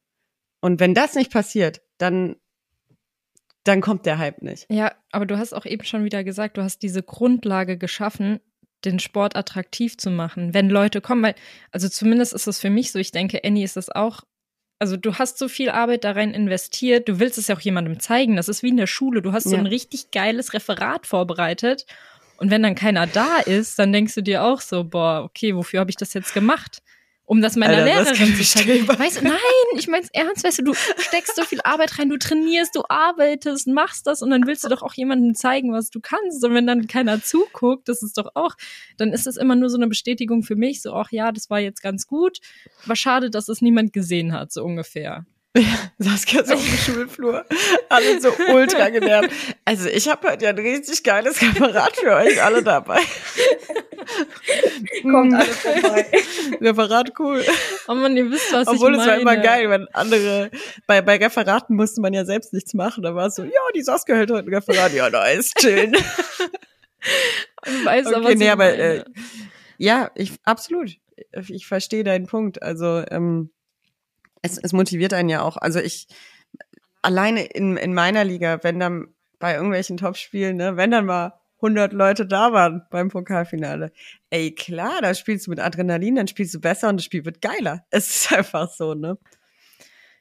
[0.61, 2.35] Und wenn das nicht passiert, dann,
[3.63, 4.65] dann kommt der Hype nicht.
[4.69, 8.39] Ja, aber du hast auch eben schon wieder gesagt, du hast diese Grundlage geschaffen,
[8.86, 11.36] den Sport attraktiv zu machen, wenn Leute kommen, weil,
[11.71, 14.21] also zumindest ist es für mich so, ich denke, Annie ist es auch,
[14.79, 17.99] also du hast so viel Arbeit da rein investiert, du willst es ja auch jemandem
[17.99, 19.59] zeigen, das ist wie in der Schule, du hast so Ja.
[19.59, 21.86] ein richtig geiles Referat vorbereitet.
[22.38, 25.79] Und wenn dann keiner da ist, dann denkst du dir auch so, boah, okay, wofür
[25.79, 26.81] habe ich das jetzt gemacht?
[27.26, 28.88] Um das meiner Alter, das Lehrerin kann zu zeigen.
[28.88, 29.38] Weißt nein,
[29.78, 33.67] ich mein's ernst, weißt du, du steckst so viel Arbeit rein, du trainierst, du arbeitest,
[33.67, 36.43] machst das und dann willst du doch auch jemandem zeigen, was du kannst.
[36.43, 38.55] Und wenn dann keiner zuguckt, das ist doch auch,
[38.97, 41.59] dann ist es immer nur so eine Bestätigung für mich, so, ach ja, das war
[41.59, 42.39] jetzt ganz gut.
[42.86, 45.26] War schade, dass es niemand gesehen hat, so ungefähr.
[45.99, 47.45] Saskia so auf dem Schulflur.
[47.89, 49.30] Alle so ultra genervt.
[49.65, 52.99] Also ich habe heute ja ein richtig geiles Referat für euch alle dabei.
[55.01, 56.05] Kommt alle vorbei.
[56.61, 57.43] Referat cool.
[57.88, 59.24] Oh man, ihr wisst, was Obwohl ich es meine.
[59.26, 60.51] war immer geil, wenn andere,
[60.88, 63.03] bei, bei Referaten musste man ja selbst nichts machen.
[63.03, 64.93] Da war es so, ja, die Saskia hält heute ein Referat.
[64.93, 65.93] Ja, nice, chillen.
[67.84, 68.78] Weißt aber, Okay, was nee, ich aber, meine.
[68.78, 69.03] äh,
[69.78, 70.95] Ja, ich, absolut.
[71.49, 72.61] Ich verstehe deinen Punkt.
[72.61, 73.51] Also, ähm,
[74.41, 75.57] es, es motiviert einen ja auch.
[75.57, 76.07] Also ich,
[77.01, 79.07] alleine in, in meiner Liga, wenn dann
[79.39, 83.91] bei irgendwelchen Topspielen, ne, wenn dann mal 100 Leute da waren beim Pokalfinale.
[84.30, 87.41] Ey, klar, da spielst du mit Adrenalin, dann spielst du besser und das Spiel wird
[87.41, 87.86] geiler.
[87.89, 89.18] Es ist einfach so, ne?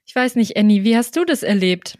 [0.07, 1.99] Ich weiß nicht, Annie, wie hast du das erlebt?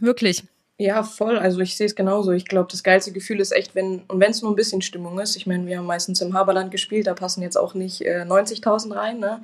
[0.00, 0.44] Wirklich.
[0.78, 1.38] Ja, voll.
[1.38, 2.30] Also ich sehe es genauso.
[2.30, 5.18] Ich glaube, das geilste Gefühl ist echt, wenn, und wenn es nur ein bisschen Stimmung
[5.18, 5.34] ist.
[5.34, 8.94] Ich meine, wir haben meistens im Haberland gespielt, da passen jetzt auch nicht äh, 90.000
[8.94, 9.42] rein, ne?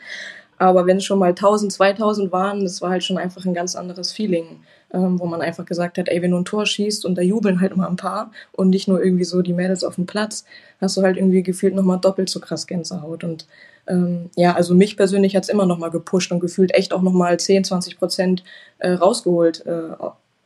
[0.56, 3.74] Aber wenn es schon mal 1000, 2000 waren, das war halt schon einfach ein ganz
[3.74, 4.62] anderes Feeling,
[4.94, 7.60] ähm, wo man einfach gesagt hat, ey, wenn du ein Tor schießt und da jubeln
[7.60, 10.44] halt immer ein paar und nicht nur irgendwie so die Mädels auf dem Platz,
[10.80, 13.24] hast du halt irgendwie gefühlt nochmal doppelt so krass Gänsehaut.
[13.24, 13.46] Und
[13.88, 17.64] ähm, ja, also mich persönlich hat's immer nochmal gepusht und gefühlt echt auch nochmal 10,
[17.64, 18.44] 20 Prozent
[18.78, 19.96] äh, rausgeholt äh,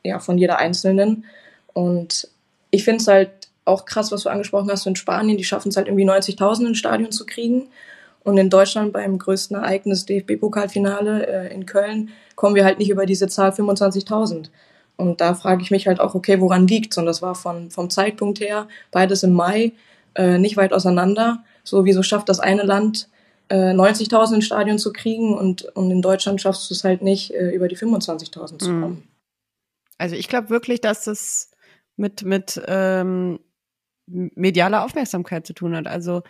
[0.04, 1.24] ja, von jeder Einzelnen.
[1.74, 2.28] Und
[2.70, 3.30] ich finde es halt
[3.66, 6.78] auch krass, was du angesprochen hast, in Spanien, die schaffen es halt irgendwie 90.000 ins
[6.78, 7.68] Stadion zu kriegen.
[8.24, 13.06] Und in Deutschland beim größten Ereignis DFB-Pokalfinale äh, in Köln kommen wir halt nicht über
[13.06, 14.50] diese Zahl 25.000.
[14.96, 16.98] Und da frage ich mich halt auch, okay, woran liegt's?
[16.98, 19.72] Und das war von, vom Zeitpunkt her beides im Mai,
[20.14, 21.44] äh, nicht weit auseinander.
[21.62, 23.08] So, wieso schafft das eine Land
[23.48, 27.32] äh, 90.000 ins Stadion zu kriegen und, und in Deutschland schaffst du es halt nicht,
[27.32, 28.82] äh, über die 25.000 zu Mhm.
[28.82, 29.08] kommen.
[29.98, 31.50] Also ich glaube wirklich, dass das
[31.96, 33.40] mit, mit ähm,
[34.06, 35.86] medialer Aufmerksamkeit zu tun hat.
[35.86, 36.22] Also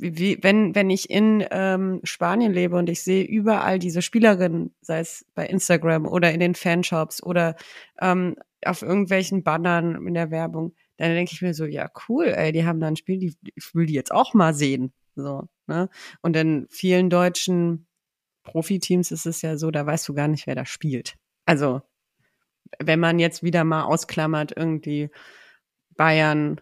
[0.00, 5.00] wie, wenn, wenn ich in ähm, Spanien lebe und ich sehe überall diese Spielerinnen, sei
[5.00, 7.56] es bei Instagram oder in den Fanshops oder
[8.00, 12.52] ähm, auf irgendwelchen Bannern in der Werbung, dann denke ich mir so, ja, cool, ey,
[12.52, 14.92] die haben da ein Spiel, die, ich will die jetzt auch mal sehen.
[15.14, 15.88] So, ne?
[16.22, 17.86] Und in vielen deutschen
[18.42, 21.16] Profiteams ist es ja so, da weißt du gar nicht, wer da spielt.
[21.44, 21.82] Also,
[22.78, 25.10] wenn man jetzt wieder mal ausklammert, irgendwie
[25.96, 26.60] Bayern,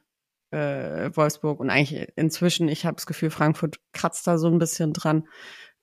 [0.51, 4.93] äh, Wolfsburg und eigentlich inzwischen, ich habe das Gefühl, Frankfurt kratzt da so ein bisschen
[4.93, 5.29] dran.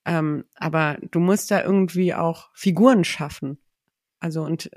[0.05, 3.57] Ähm, aber du musst da irgendwie auch Figuren schaffen.
[4.19, 4.69] Also und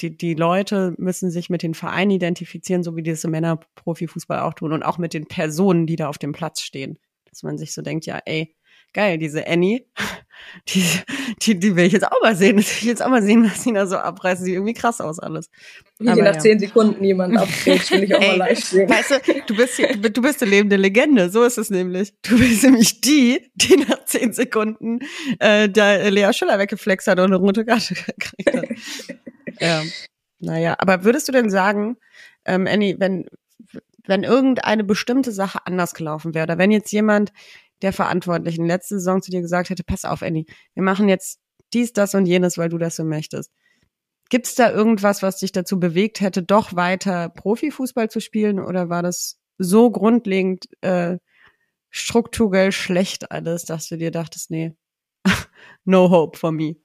[0.00, 4.40] die, die Leute müssen sich mit den Vereinen identifizieren, so wie die das im Männerprofifußball
[4.40, 6.98] auch tun und auch mit den Personen, die da auf dem Platz stehen.
[7.28, 8.55] Dass man sich so denkt, ja, ey,
[8.96, 9.84] geil, diese Annie,
[10.68, 10.82] die,
[11.42, 12.56] die, die will ich jetzt auch mal sehen.
[12.66, 14.44] Das will ich jetzt auch mal sehen, was sie da so abreißen.
[14.44, 15.50] Sieht irgendwie krass aus alles.
[15.98, 16.40] Wie Aber nach ja.
[16.40, 18.88] zehn Sekunden jemand abkriegt, will ich auch mal Ey, live sehen.
[18.88, 21.28] Weißt du, du bist, du bist eine lebende Legende.
[21.28, 22.14] So ist es nämlich.
[22.22, 25.00] Du bist nämlich die, die nach zehn Sekunden
[25.38, 28.64] äh, da Lea Schüller weggeflext hat und eine rote Karte gekriegt hat.
[29.60, 29.82] ja.
[30.38, 31.96] Naja, aber würdest du denn sagen,
[32.44, 33.26] ähm, Annie, wenn,
[34.06, 37.32] wenn irgendeine bestimmte Sache anders gelaufen wäre, oder wenn jetzt jemand
[37.82, 41.40] der Verantwortlichen letzte Saison zu dir gesagt hätte, pass auf, Annie, wir machen jetzt
[41.72, 43.52] dies, das und jenes, weil du das so möchtest.
[44.28, 48.58] Gibt's da irgendwas, was dich dazu bewegt hätte, doch weiter Profifußball zu spielen?
[48.58, 51.18] Oder war das so grundlegend äh,
[51.90, 54.74] strukturell schlecht alles, dass du dir dachtest, nee,
[55.84, 56.76] no hope for me?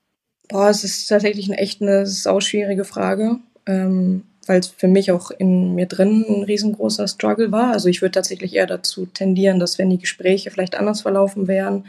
[0.49, 5.75] Boah, es ist tatsächlich echt eine sauschwierige Frage, ähm, weil es für mich auch in
[5.75, 7.71] mir drin ein riesengroßer Struggle war.
[7.71, 11.85] Also ich würde tatsächlich eher dazu tendieren, dass wenn die Gespräche vielleicht anders verlaufen wären.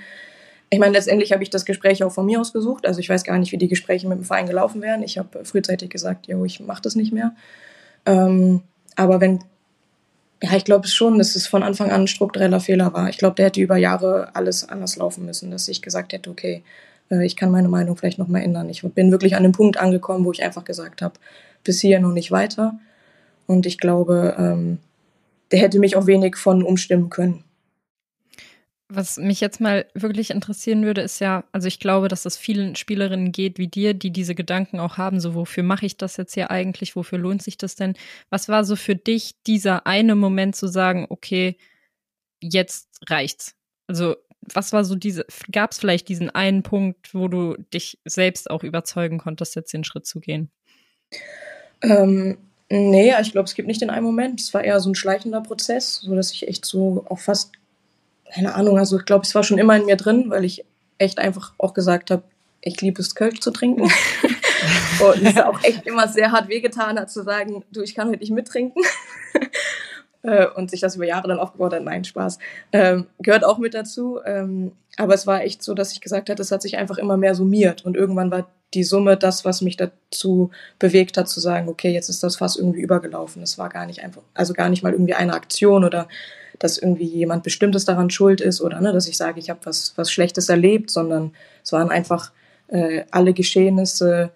[0.68, 2.86] Ich meine, letztendlich habe ich das Gespräch auch von mir aus gesucht.
[2.86, 5.02] Also ich weiß gar nicht, wie die Gespräche mit dem Verein gelaufen wären.
[5.02, 7.34] Ich habe frühzeitig gesagt, jo, ich mache das nicht mehr.
[8.04, 8.62] Ähm,
[8.96, 9.40] aber wenn,
[10.42, 13.08] ja, ich glaube schon, dass es von Anfang an ein struktureller Fehler war.
[13.08, 16.62] Ich glaube, der hätte über Jahre alles anders laufen müssen, dass ich gesagt hätte, okay,
[17.10, 18.68] äh, ich kann meine Meinung vielleicht noch mal ändern.
[18.68, 21.14] Ich bin wirklich an dem Punkt angekommen, wo ich einfach gesagt habe,
[21.64, 22.78] bis hier noch nicht weiter.
[23.46, 24.78] Und ich glaube, ähm,
[25.50, 27.44] der hätte mich auch wenig von umstimmen können.
[28.88, 32.76] Was mich jetzt mal wirklich interessieren würde, ist ja, also ich glaube, dass es vielen
[32.76, 36.34] Spielerinnen geht wie dir, die diese Gedanken auch haben, so wofür mache ich das jetzt
[36.34, 37.94] hier eigentlich, wofür lohnt sich das denn?
[38.28, 41.56] Was war so für dich dieser eine Moment zu sagen, okay,
[42.40, 43.54] jetzt reicht's?
[43.86, 48.50] Also was war so diese, gab es vielleicht diesen einen Punkt, wo du dich selbst
[48.50, 50.50] auch überzeugen konntest, jetzt den Schritt zu gehen?
[51.82, 54.40] Ähm, nee, ich glaube, es gibt nicht den einen Moment.
[54.40, 57.52] Es war eher so ein schleichender Prozess, so dass ich echt so auch fast,
[58.32, 60.64] keine Ahnung, also ich glaube, es war schon immer in mir drin, weil ich
[60.98, 62.22] echt einfach auch gesagt habe,
[62.60, 63.82] ich liebe es, Kölsch zu trinken.
[65.00, 68.20] Und es auch echt immer sehr hart wehgetan hat, zu sagen, du, ich kann heute
[68.20, 68.82] nicht mittrinken.
[70.24, 72.38] Äh, und sich das über Jahre dann aufgebaut hat, nein, Spaß.
[72.70, 74.20] Ähm, gehört auch mit dazu.
[74.24, 77.16] Ähm, aber es war echt so, dass ich gesagt hatte, es hat sich einfach immer
[77.16, 77.84] mehr summiert.
[77.84, 82.08] Und irgendwann war die Summe das, was mich dazu bewegt hat, zu sagen, okay, jetzt
[82.08, 83.42] ist das fast irgendwie übergelaufen.
[83.42, 86.08] Es war gar nicht einfach, also gar nicht mal irgendwie eine Aktion oder
[86.58, 89.94] dass irgendwie jemand Bestimmtes daran schuld ist oder ne, dass ich sage, ich habe was,
[89.96, 91.32] was Schlechtes erlebt, sondern
[91.64, 92.32] es waren einfach
[92.68, 94.30] äh, alle Geschehnisse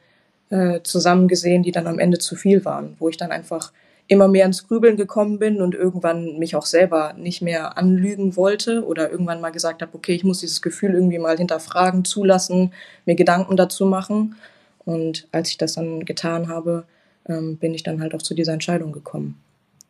[0.50, 3.72] äh, zusammengesehen, die dann am Ende zu viel waren, wo ich dann einfach
[4.08, 8.84] immer mehr ins Grübeln gekommen bin und irgendwann mich auch selber nicht mehr anlügen wollte
[8.84, 12.72] oder irgendwann mal gesagt habe, okay, ich muss dieses Gefühl irgendwie mal hinterfragen, zulassen,
[13.04, 14.36] mir Gedanken dazu machen.
[14.84, 16.84] Und als ich das dann getan habe,
[17.28, 19.40] ähm, bin ich dann halt auch zu dieser Entscheidung gekommen.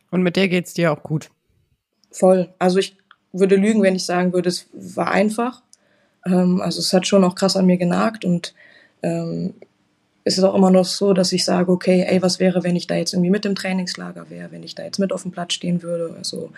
[0.09, 1.29] Und mit der geht's dir auch gut.
[2.11, 2.49] Voll.
[2.57, 2.97] Also ich
[3.33, 5.61] würde lügen, wenn ich sagen würde, es war einfach.
[6.25, 8.55] Ähm, also es hat schon auch krass an mir genagt und
[10.27, 12.75] ähm, es ist auch immer noch so, dass ich sage, okay, ey, was wäre, wenn
[12.75, 15.31] ich da jetzt irgendwie mit im Trainingslager wäre, wenn ich da jetzt mit auf dem
[15.31, 16.15] Platz stehen würde.
[16.17, 16.51] Also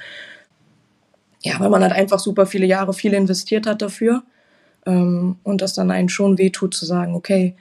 [1.41, 4.23] ja, weil man halt einfach super viele Jahre viel investiert hat dafür
[4.85, 7.55] ähm, und das dann einen schon wehtut zu sagen, okay,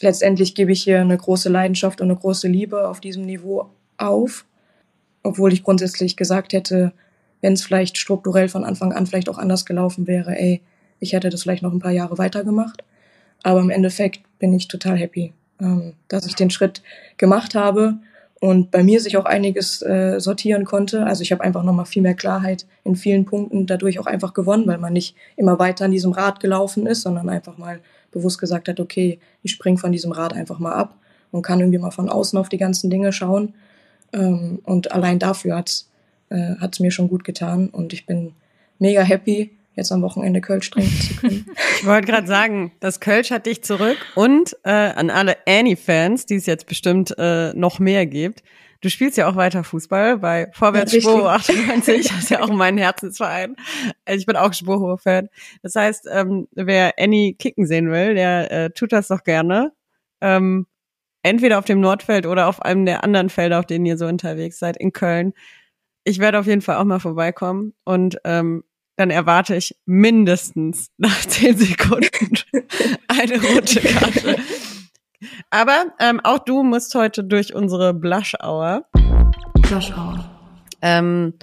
[0.00, 4.44] letztendlich gebe ich hier eine große Leidenschaft und eine große Liebe auf diesem Niveau auf,
[5.22, 6.92] obwohl ich grundsätzlich gesagt hätte,
[7.40, 10.60] wenn es vielleicht strukturell von Anfang an vielleicht auch anders gelaufen wäre, ey,
[11.00, 12.84] ich hätte das vielleicht noch ein paar Jahre weitergemacht.
[13.42, 16.82] Aber im Endeffekt bin ich total happy, ähm, dass ich den Schritt
[17.16, 17.98] gemacht habe
[18.40, 21.04] und bei mir sich auch einiges äh, sortieren konnte.
[21.04, 24.66] Also ich habe einfach nochmal viel mehr Klarheit in vielen Punkten dadurch auch einfach gewonnen,
[24.66, 27.80] weil man nicht immer weiter an diesem Rad gelaufen ist, sondern einfach mal
[28.10, 30.96] bewusst gesagt hat, okay, ich spring von diesem Rad einfach mal ab
[31.30, 33.54] und kann irgendwie mal von außen auf die ganzen Dinge schauen.
[34.12, 35.88] Ähm, und allein dafür hat's
[36.30, 38.32] äh, mir schon gut getan und ich bin
[38.78, 41.46] mega happy, jetzt am Wochenende Kölsch trinken zu können.
[41.80, 46.34] Ich wollte gerade sagen, das Kölsch hat dich zurück und äh, an alle Annie-Fans, die
[46.34, 48.42] es jetzt bestimmt äh, noch mehr gibt.
[48.82, 51.58] Du spielst ja auch weiter Fußball bei Vorwärts Ja, Sporo richtig.
[51.58, 52.08] 98.
[52.08, 53.56] Das ist ja auch mein Herzensverein.
[54.06, 55.28] Also Ich bin auch Sporo-Fan.
[55.62, 59.72] Das heißt, ähm, wer Annie kicken sehen will, der äh, tut das doch gerne.
[60.22, 60.66] Ähm,
[61.22, 64.58] entweder auf dem Nordfeld oder auf einem der anderen Felder, auf denen ihr so unterwegs
[64.58, 65.34] seid, in Köln.
[66.04, 68.64] Ich werde auf jeden Fall auch mal vorbeikommen und ähm,
[69.00, 72.36] dann erwarte ich mindestens nach zehn Sekunden
[73.08, 74.36] eine rote Karte.
[75.48, 78.86] Aber ähm, auch du musst heute durch unsere Blush Hour.
[79.64, 80.30] Flush Hour.
[80.82, 81.34] Ähm,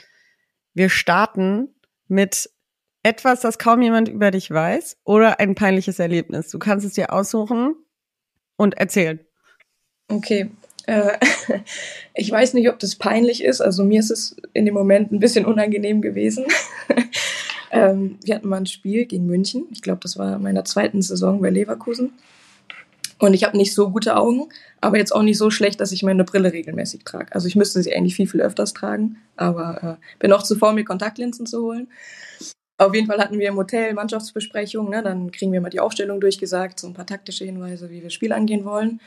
[0.75, 1.75] wir starten
[2.07, 2.49] mit
[3.01, 6.49] etwas, das kaum jemand über dich weiß oder ein peinliches Erlebnis.
[6.49, 7.75] Du kannst es dir aussuchen
[8.55, 9.19] und erzählen.
[10.09, 10.51] Okay.
[10.87, 11.17] Äh,
[12.15, 13.61] ich weiß nicht, ob das peinlich ist.
[13.61, 16.45] Also mir ist es in dem Moment ein bisschen unangenehm gewesen.
[17.71, 19.67] ähm, wir hatten mal ein Spiel gegen München.
[19.71, 22.13] Ich glaube, das war in meiner zweiten Saison bei Leverkusen.
[23.19, 24.47] Und ich habe nicht so gute Augen,
[24.79, 27.33] aber jetzt auch nicht so schlecht, dass ich meine Brille regelmäßig trage.
[27.33, 30.83] Also ich müsste sie eigentlich viel, viel öfters tragen, aber äh, bin auch zuvor, mir
[30.83, 31.87] Kontaktlinsen zu holen.
[32.77, 35.01] Auf jeden Fall hatten wir im Hotel Mannschaftsbesprechung, ne?
[35.01, 38.13] dann kriegen wir mal die Aufstellung durchgesagt, so ein paar taktische Hinweise, wie wir das
[38.13, 39.01] Spiel angehen wollen.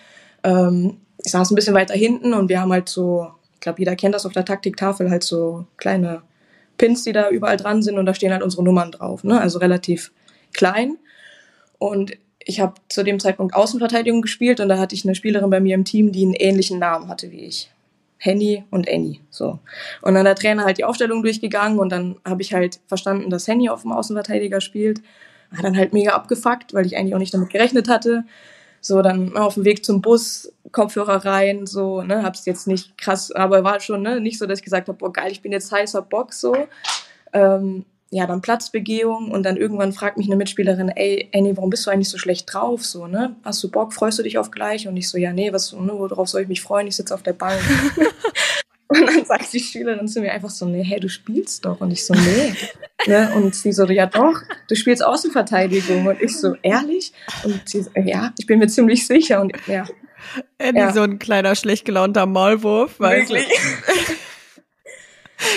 [0.45, 3.97] Ähm, ich saß ein bisschen weiter hinten und wir haben halt so, ich glaube, jeder
[3.97, 6.23] kennt das auf der Taktiktafel, halt so kleine
[6.79, 9.41] Pins, die da überall dran sind und da stehen halt unsere Nummern drauf, ne?
[9.41, 10.13] also relativ
[10.53, 10.97] klein.
[11.79, 15.61] Und ich habe zu dem Zeitpunkt Außenverteidigung gespielt und da hatte ich eine Spielerin bei
[15.61, 17.71] mir im Team, die einen ähnlichen Namen hatte wie ich.
[18.19, 19.21] Henny und Annie.
[19.31, 19.59] So.
[20.03, 23.49] Und dann der Trainer halt die Aufstellung durchgegangen und dann habe ich halt verstanden, dass
[23.49, 25.01] Henny auf dem Außenverteidiger spielt.
[25.57, 28.25] Hat dann halt mega abgefuckt, weil ich eigentlich auch nicht damit gerechnet hatte.
[28.81, 33.33] So, dann auf dem Weg zum Bus, Kopfhörer rein, so, ne, hab's jetzt nicht krass,
[33.33, 35.73] aber war schon, ne, nicht so, dass ich gesagt habe, boah, geil, ich bin jetzt
[35.73, 36.57] heißer Bock, so.
[37.33, 41.87] Ähm, ja, dann Platzbegehung und dann irgendwann fragt mich eine Mitspielerin, ey, Annie, warum bist
[41.87, 43.37] du eigentlich so schlecht drauf, so, ne?
[43.45, 44.89] Hast du Bock, freust du dich auf gleich?
[44.89, 46.89] Und ich so, ja, nee, was, ne, worauf soll ich mich freuen?
[46.89, 47.61] Ich sitze auf der Bank.
[48.91, 51.81] und dann sagt die Spielerin zu mir einfach so, nee, hey, du spielst doch.
[51.81, 52.55] Und ich so, nee.
[53.07, 53.33] ne?
[53.35, 56.07] Und sie so, ja doch, du spielst Außenverteidigung.
[56.07, 57.13] Und ich so, ehrlich?
[57.45, 59.41] Und sie so, ja, ich bin mir ziemlich sicher.
[59.41, 59.87] Und ja,
[60.59, 60.93] Annie, Ja.
[60.93, 62.99] so ein kleiner, schlecht gelaunter Maulwurf.
[63.01, 63.47] Wirklich?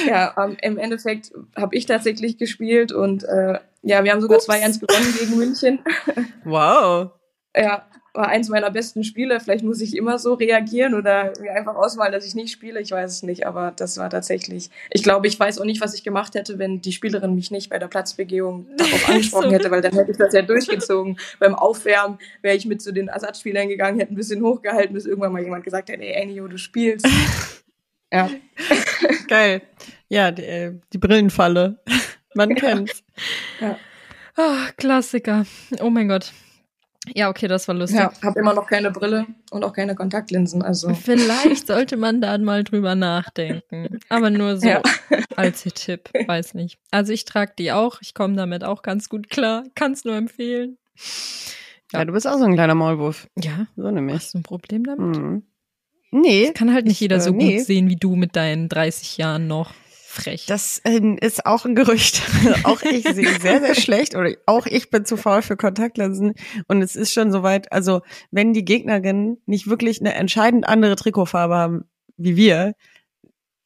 [0.08, 4.80] ja, ähm, im Endeffekt habe ich tatsächlich gespielt und äh, ja, wir haben sogar 2-1
[4.80, 5.80] gewonnen gegen München.
[6.46, 7.12] Wow.
[7.56, 9.40] ja, war eins meiner besten Spiele.
[9.40, 12.80] Vielleicht muss ich immer so reagieren oder mir einfach ausmalen, dass ich nicht spiele.
[12.80, 14.70] Ich weiß es nicht, aber das war tatsächlich.
[14.92, 17.72] Ich glaube, ich weiß auch nicht, was ich gemacht hätte, wenn die Spielerin mich nicht
[17.72, 21.18] bei der Platzbegehung darauf angesprochen hätte, weil dann hätte ich das ja durchgezogen.
[21.40, 25.34] Beim Aufwärmen wäre ich mit zu den Ersatzspielern gegangen, hätte ein bisschen hochgehalten, bis irgendwann
[25.34, 27.08] mal jemand gesagt hätte, ey, Annie, du spielst.
[28.14, 28.30] ja.
[29.28, 29.64] Geil.
[30.08, 31.80] Ja, die, äh, die Brillenfalle.
[32.36, 33.04] Man kennt's.
[34.36, 35.46] Ah, Klassiker.
[35.80, 36.32] Oh mein Gott.
[37.14, 38.00] Ja, okay, das war lustig.
[38.00, 40.62] Ja, habe immer noch keine Brille und auch keine Kontaktlinsen.
[40.62, 44.00] Also Vielleicht sollte man da mal drüber nachdenken.
[44.10, 44.82] Aber nur so Ja.
[45.36, 46.78] als Tipp, weiß nicht.
[46.92, 49.64] Also ich trage die auch, ich komme damit auch ganz gut klar.
[49.76, 50.78] Kann es nur empfehlen.
[51.92, 53.28] Ja, du bist auch so ein kleiner Maulwurf.
[53.38, 54.16] Ja, So nämlich.
[54.16, 55.18] hast du ein Problem damit?
[55.18, 55.44] Mhm.
[56.12, 57.58] Nee, Kann halt nicht Ich, jeder äh, so nee.
[57.58, 59.74] gut sehen wie du mit deinen 30 Jahren noch.
[60.14, 60.46] Frech.
[60.48, 62.22] das ähm, ist auch ein Gerücht.
[62.64, 66.34] auch ich sehe sehr, sehr schlecht oder auch ich bin zu faul für Kontaktlinsen.
[66.68, 68.02] Und es ist schon soweit, also
[68.32, 71.84] wenn die Gegnerinnen nicht wirklich eine entscheidend andere Trikotfarbe haben
[72.18, 72.76] wie wir,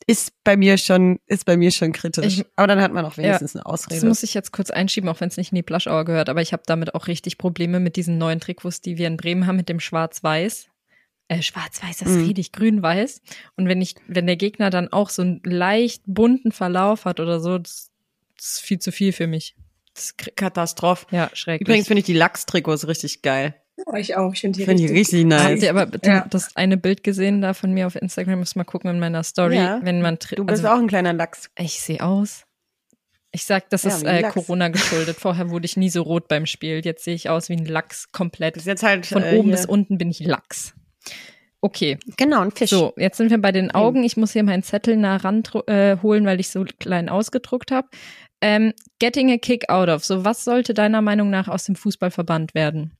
[0.10, 2.26] ist bei mir schon, ist bei mir schon kritisch.
[2.39, 4.06] Ich- Aber dann hat man auch wenigstens eine Das Ausrede.
[4.08, 6.54] muss ich jetzt kurz einschieben, auch wenn es nicht in die Blush-Hour gehört, aber ich
[6.54, 9.68] habe damit auch richtig Probleme mit diesen neuen Trikots, die wir in Bremen haben, mit
[9.68, 10.68] dem Schwarz-Weiß.
[11.30, 12.25] Äh, Schwarz-Weiß, das Mhm.
[12.25, 13.21] rede ich, Grün-Weiß.
[13.57, 17.39] Und wenn ich, wenn der Gegner dann auch so einen leicht bunten Verlauf hat oder
[17.41, 17.91] so, das,
[18.38, 19.55] das ist viel zu viel für mich.
[19.93, 21.05] Das ist Katastrophe.
[21.11, 21.67] ja, schrecklich.
[21.67, 23.55] Übrigens finde ich die Lachstrikots richtig geil.
[23.88, 24.34] oh, ich auch.
[24.34, 25.63] Ich finde die Finde ich richtig Habt nice.
[25.63, 26.25] ihr aber Ja.
[26.30, 28.39] das eine Bild gesehen da von mir auf Instagram?
[28.39, 29.80] Muss mal gucken in meiner Story, Ja.
[29.84, 31.49] wenn man Du bist also, auch ein kleiner Lachs.
[31.59, 32.43] Ich sehe aus.
[33.32, 34.23] Ich sag, das Ja, ist äh.
[34.23, 35.17] Corona geschuldet.
[35.19, 36.82] Vorher wurde ich nie so rot beim Spiel.
[36.84, 38.55] Jetzt sehe ich aus wie ein Lachs komplett.
[38.57, 40.73] Ist jetzt halt Von äh, oben hier- bis unten bin ich Lachs.
[41.62, 42.70] Okay, Genau, ein Fisch.
[42.70, 44.03] so, jetzt sind wir bei den Augen.
[44.03, 47.88] Ich muss hier meinen Zettel nah ran äh, holen, weil ich so klein ausgedruckt habe.
[48.41, 50.05] Ähm, getting a kick out of.
[50.05, 52.91] So, was sollte deiner Meinung nach aus dem Fußball verbannt werden?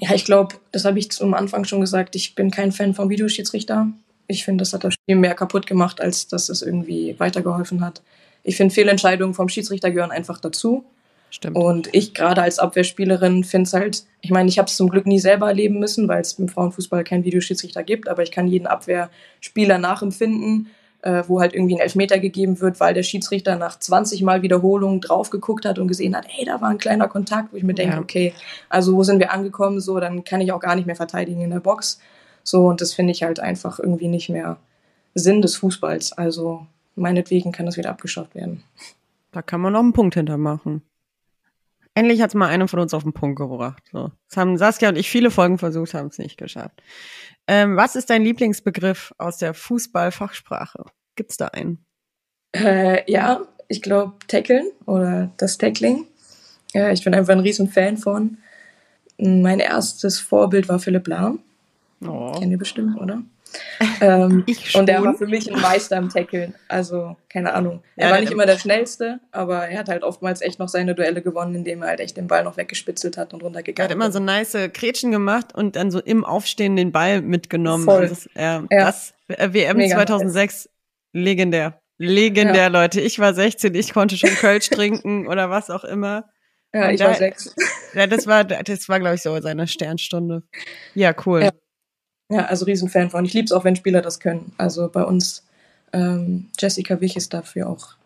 [0.00, 2.14] Ja, ich glaube, das habe ich zum Anfang schon gesagt.
[2.14, 3.88] Ich bin kein Fan vom Videoschiedsrichter.
[4.28, 8.02] Ich finde, das hat das Spiel mehr kaputt gemacht, als dass es irgendwie weitergeholfen hat.
[8.44, 10.84] Ich finde, Fehlentscheidungen vom Schiedsrichter gehören einfach dazu.
[11.32, 11.56] Stimmt.
[11.56, 15.06] Und ich gerade als Abwehrspielerin finde es halt, ich meine, ich habe es zum Glück
[15.06, 18.66] nie selber erleben müssen, weil es im Frauenfußball keinen Videoschiedsrichter gibt, aber ich kann jeden
[18.66, 20.68] Abwehrspieler nachempfinden,
[21.00, 25.00] äh, wo halt irgendwie ein Elfmeter gegeben wird, weil der Schiedsrichter nach 20 Mal Wiederholung
[25.00, 27.72] drauf geguckt hat und gesehen hat, hey, da war ein kleiner Kontakt, wo ich mir
[27.72, 28.02] denke, Ja.
[28.02, 28.34] okay,
[28.68, 31.50] also wo sind wir angekommen, so, dann kann ich auch gar nicht mehr verteidigen in
[31.50, 31.98] der Box.
[32.42, 34.58] So, und das finde ich halt einfach irgendwie nicht mehr
[35.14, 36.12] Sinn des Fußballs.
[36.12, 38.64] Also meinetwegen kann das wieder abgeschafft werden.
[39.30, 40.82] Da kann man noch einen Punkt hintermachen.
[41.94, 43.82] Endlich hat's mal einer von uns auf den Punkt gebracht.
[43.92, 44.10] So.
[44.28, 46.82] Das haben Saskia und ich viele Folgen versucht, haben es nicht geschafft.
[47.46, 50.84] Ähm, was ist dein Lieblingsbegriff aus der Fußballfachsprache?
[51.16, 51.84] Gibt's da einen?
[52.52, 56.06] Äh, ja, ich glaube Tackeln oder das Tackling.
[56.74, 58.38] Äh, ich bin einfach ein riesen Fan von.
[59.18, 61.40] Mein erstes Vorbild war Philipp Lahm.
[62.06, 62.32] Oh.
[62.32, 63.22] Kennt ihr bestimmt, oder?
[64.00, 64.44] ähm,
[64.74, 66.54] und der war für mich ein Meister im Tackeln.
[66.68, 67.82] Also, keine Ahnung.
[67.96, 70.94] Er Ja, war nicht immer der Schnellste, aber er hat halt oftmals echt noch seine
[70.94, 73.94] Duelle gewonnen, indem er halt echt den Ball noch weggespitzelt hat und Er runtergegangen hat
[73.94, 77.84] immer so nice Gretchen gemacht und dann so im Aufstehen den Ball mitgenommen.
[77.84, 78.08] Voll.
[78.08, 78.66] Das, äh, Ja.
[78.70, 80.68] das äh, WM Mega 2006,
[81.12, 81.78] legendär.
[81.98, 82.66] Legendär, Ja.
[82.68, 83.00] Leute.
[83.00, 86.24] Ich war 16, ich konnte schon Kölsch trinken oder was auch immer.
[86.74, 87.54] Ja, Und ich da- war sechs.
[87.94, 90.42] Ja, das war, das war, glaube ich, so seine Sternstunde.
[90.94, 91.42] Ja, cool.
[91.42, 91.50] Ja.
[92.32, 93.26] Ja, also riesen Fan von.
[93.26, 94.54] Ich liebe es auch, wenn Spieler das können.
[94.56, 95.44] Also bei uns,
[95.92, 97.96] ähm, Jessica Wich ist dafür auch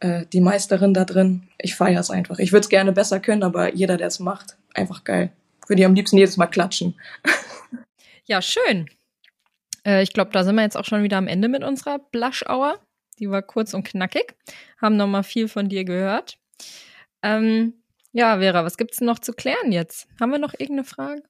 [0.00, 1.44] äh, die Meisterin da drin.
[1.58, 2.40] Ich feiere es einfach.
[2.40, 5.30] Ich würde es gerne besser können, aber jeder, der es macht, einfach geil.
[5.68, 6.94] Würde ich am liebsten jedes Mal klatschen.
[8.24, 8.88] Ja, schön.
[9.84, 12.78] Äh, ich glaube, da sind wir jetzt auch schon wieder am Ende mit unserer Blush-Hour.
[13.18, 14.36] Die war kurz und knackig.
[14.80, 16.38] Haben noch mal viel von dir gehört.
[17.24, 20.06] Ähm, ja, Vera, was gibt's denn noch zu klären jetzt?
[20.20, 21.24] Haben wir noch irgendeine Frage?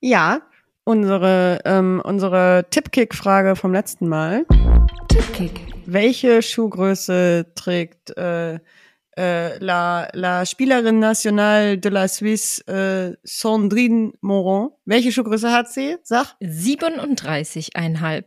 [0.00, 0.42] Ja,
[0.84, 4.46] unsere, ähm, unsere Tippkick-Frage vom letzten Mal.
[5.08, 5.60] Tippkick.
[5.86, 8.60] Welche Schuhgröße trägt äh,
[9.16, 14.70] äh, la, la Spielerin nationale de la Suisse äh, Sandrine Moron?
[14.84, 15.96] Welche Schuhgröße hat sie?
[16.04, 16.36] Sag.
[16.40, 18.24] 37,5.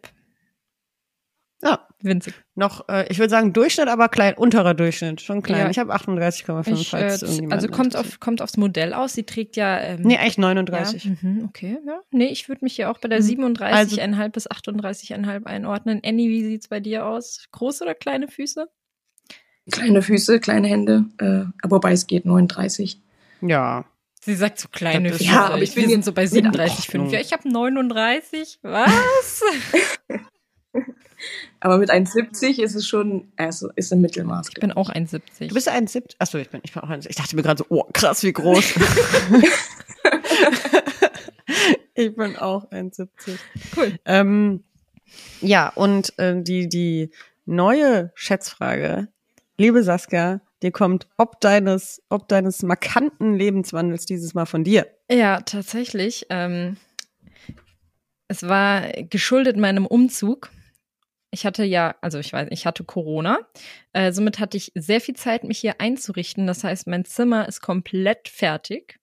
[2.04, 2.34] Winzig.
[2.56, 5.62] noch, äh, ich würde sagen Durchschnitt, aber klein, unterer Durchschnitt, schon klein.
[5.66, 5.70] Ja.
[5.70, 6.74] ich habe 38,5.
[6.74, 9.14] Ich, äh, also kommt, auf, kommt aufs Modell aus.
[9.14, 9.80] Sie trägt ja.
[9.80, 11.06] Ähm, Nee, eigentlich 39.
[11.06, 12.02] Ja, mhm, okay, ja.
[12.12, 13.26] Nee, ich würde mich hier auch bei der Mhm.
[13.44, 16.02] 37,5 bis 38,5 einordnen.
[16.06, 17.46] Annie, wie sieht's bei dir aus?
[17.52, 18.68] Große oder kleine Füße?
[19.72, 23.00] Kleine Füße, kleine Hände, äh, aber wobei es geht 39.
[23.42, 23.86] Ja.
[24.24, 25.24] Sie sagt so kleine Füße.
[25.24, 26.88] Ja, aber ich wir bin jetzt so bei mit 37,5.
[27.00, 27.10] Ordnung.
[27.10, 28.60] Ja, ich habe 39.
[28.62, 29.42] Was?
[31.60, 34.50] Aber mit 1,70 ist es schon, also ist im Mittelmaß.
[34.50, 35.50] ich bin auch 1,70.
[35.50, 36.16] Du bist 1,70.
[36.20, 37.10] Achso, ich bin, ich bin auch 1,70.
[37.10, 38.64] Ich dachte mir gerade so, oh, krass, wie groß.
[41.94, 43.38] ich bin auch 1,70.
[43.78, 44.00] cool.
[44.06, 44.64] Ähm,
[45.42, 47.12] ja, und äh, die, die
[47.46, 49.10] neue Schätzfrage,
[49.58, 54.88] liebe Saskia, dir kommt ob deines, ob deines markanten Lebenswandels dieses Mal von dir.
[55.12, 56.26] Ja, tatsächlich.
[56.30, 56.78] Ähm,
[58.28, 60.50] es war geschuldet meinem Umzug.
[61.32, 63.40] Ich hatte ja, also ich weiß, ich hatte Corona.
[63.94, 66.46] Äh, somit hatte ich sehr viel Zeit, mich hier einzurichten.
[66.46, 69.00] Das heißt, mein Zimmer ist komplett fertig.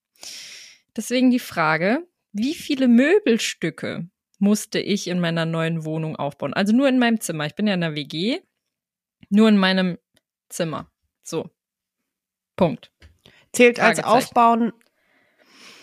[0.94, 4.08] Deswegen die Frage, wie viele Möbelstücke
[4.38, 6.52] musste ich in meiner neuen Wohnung aufbauen?
[6.52, 7.46] Also nur in meinem Zimmer.
[7.46, 8.40] Ich bin ja in der WG.
[9.30, 9.98] Nur in meinem
[10.48, 10.90] Zimmer.
[11.22, 11.50] So.
[12.56, 12.92] Punkt.
[13.52, 14.04] Zählt als.
[14.04, 14.72] Aufbauen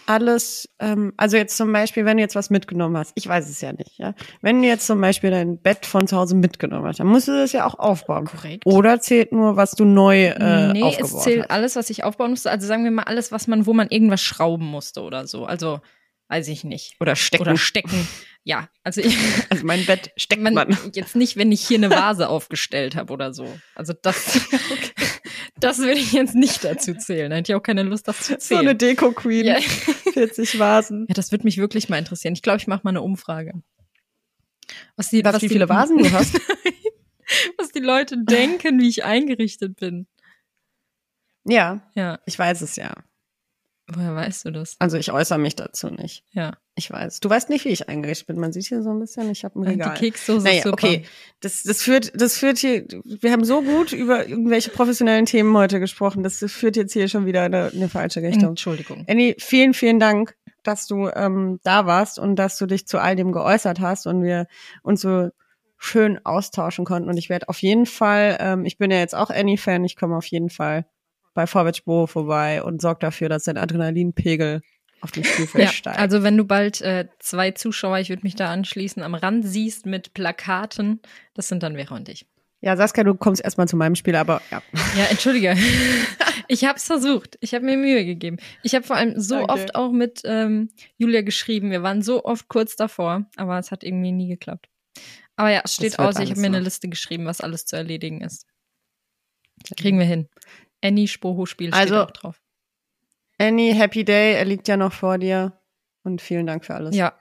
[0.05, 3.61] alles, ähm, also jetzt zum Beispiel, wenn du jetzt was mitgenommen hast, ich weiß es
[3.61, 4.13] ja nicht, ja.
[4.41, 7.31] Wenn du jetzt zum Beispiel dein Bett von zu Hause mitgenommen hast, dann musst du
[7.31, 8.25] das ja auch aufbauen.
[8.25, 8.65] Korrekt.
[8.65, 11.51] Oder zählt nur, was du neu äh, nee, aufgebaut es zählt hast?
[11.51, 12.51] alles, was ich aufbauen musste.
[12.51, 15.45] Also sagen wir mal alles, was man, wo man irgendwas schrauben musste oder so.
[15.45, 15.79] Also
[16.27, 16.95] weiß ich nicht.
[16.99, 17.43] Oder stecken.
[17.43, 18.07] Oder stecken.
[18.43, 19.17] Ja, also ich,
[19.49, 20.53] Also mein Bett steckt man.
[20.53, 23.47] man, jetzt nicht, wenn ich hier eine Vase aufgestellt habe oder so.
[23.73, 24.39] Also das,
[25.59, 27.29] das will ich jetzt nicht dazu zählen.
[27.29, 28.77] Da hätte ich auch keine Lust, das zu So eine zählen.
[28.77, 29.45] Deko-Queen.
[29.45, 29.59] Ja.
[30.13, 31.05] 40 Vasen.
[31.07, 32.33] ja, das würde mich wirklich mal interessieren.
[32.33, 33.53] Ich glaube, ich mache mal eine Umfrage.
[34.95, 36.35] Was die, Was, wie viele Vasen du hast?
[37.57, 40.07] was die Leute denken, wie ich eingerichtet bin.
[41.43, 42.93] Ja, Ja, ich weiß es ja.
[43.87, 44.75] Woher weißt du das?
[44.79, 46.23] Also ich äußere mich dazu nicht.
[46.31, 46.57] Ja.
[46.75, 47.19] Ich weiß.
[47.19, 48.39] Du weißt nicht, wie ich eingerichtet bin.
[48.39, 49.93] Man sieht hier so ein bisschen, ich habe ein Regal.
[49.93, 50.73] Die Kekssoße Naja, ist super.
[50.73, 51.05] okay.
[51.39, 55.79] Das, das führt, das führt hier, wir haben so gut über irgendwelche professionellen Themen heute
[55.79, 56.23] gesprochen.
[56.23, 58.49] Das führt jetzt hier schon wieder in eine, in eine falsche Richtung.
[58.49, 59.05] Entschuldigung.
[59.07, 63.15] Annie, vielen, vielen Dank, dass du ähm, da warst und dass du dich zu all
[63.15, 64.47] dem geäußert hast und wir
[64.83, 65.29] uns so
[65.77, 67.09] schön austauschen konnten.
[67.09, 70.17] Und ich werde auf jeden Fall, ähm, ich bin ja jetzt auch Annie-Fan, ich komme
[70.17, 70.85] auf jeden Fall
[71.35, 74.61] bei Vorwärts vorbei und sorge dafür, dass dein Adrenalinpegel
[75.01, 75.99] auf dem Spielfeld Ja, steigt.
[75.99, 79.85] also wenn du bald äh, zwei Zuschauer, ich würde mich da anschließen, am Rand siehst
[79.85, 81.01] mit Plakaten,
[81.35, 82.25] das sind dann Vera und ich.
[82.61, 84.63] ja, Saskia, du kommst erstmal zu meinem Spiel, aber ja.
[84.97, 85.55] Ja, entschuldige.
[86.47, 87.37] ich habe es versucht.
[87.41, 88.37] Ich habe mir Mühe gegeben.
[88.63, 89.53] Ich habe vor allem so Danke.
[89.53, 91.69] oft auch mit ähm, Julia geschrieben.
[91.69, 94.69] Wir waren so oft kurz davor, aber es hat irgendwie nie geklappt.
[95.35, 96.17] Aber ja, es steht aus.
[96.17, 96.61] Ich habe mir eine.
[96.61, 98.47] Liste geschrieben, was alles zu erledigen ist.
[99.77, 100.29] Kriegen wir hin.
[100.85, 102.41] Annie Spoho Spiel steht also, auch drauf.
[103.39, 105.53] Annie, Happy Day, er liegt ja noch vor dir.
[106.03, 106.95] Und vielen Dank für alles.
[106.95, 107.13] Ja,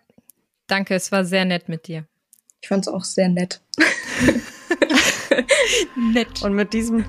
[0.66, 2.04] danke, es war sehr nett mit dir.
[2.60, 3.62] Ich fand es auch sehr nett.
[6.12, 6.42] nett.
[6.42, 7.06] Und mit diesem,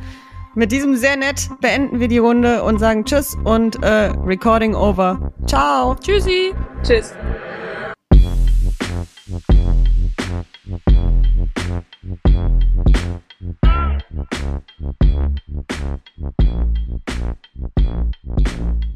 [0.56, 5.34] mit diesem sehr nett beenden wir die Runde und sagen Tschüss und äh, Recording over.
[5.46, 5.96] Ciao.
[5.96, 6.54] Tschüssi.
[6.84, 7.14] Tschüss.
[15.68, 16.02] Thank
[17.80, 18.95] you.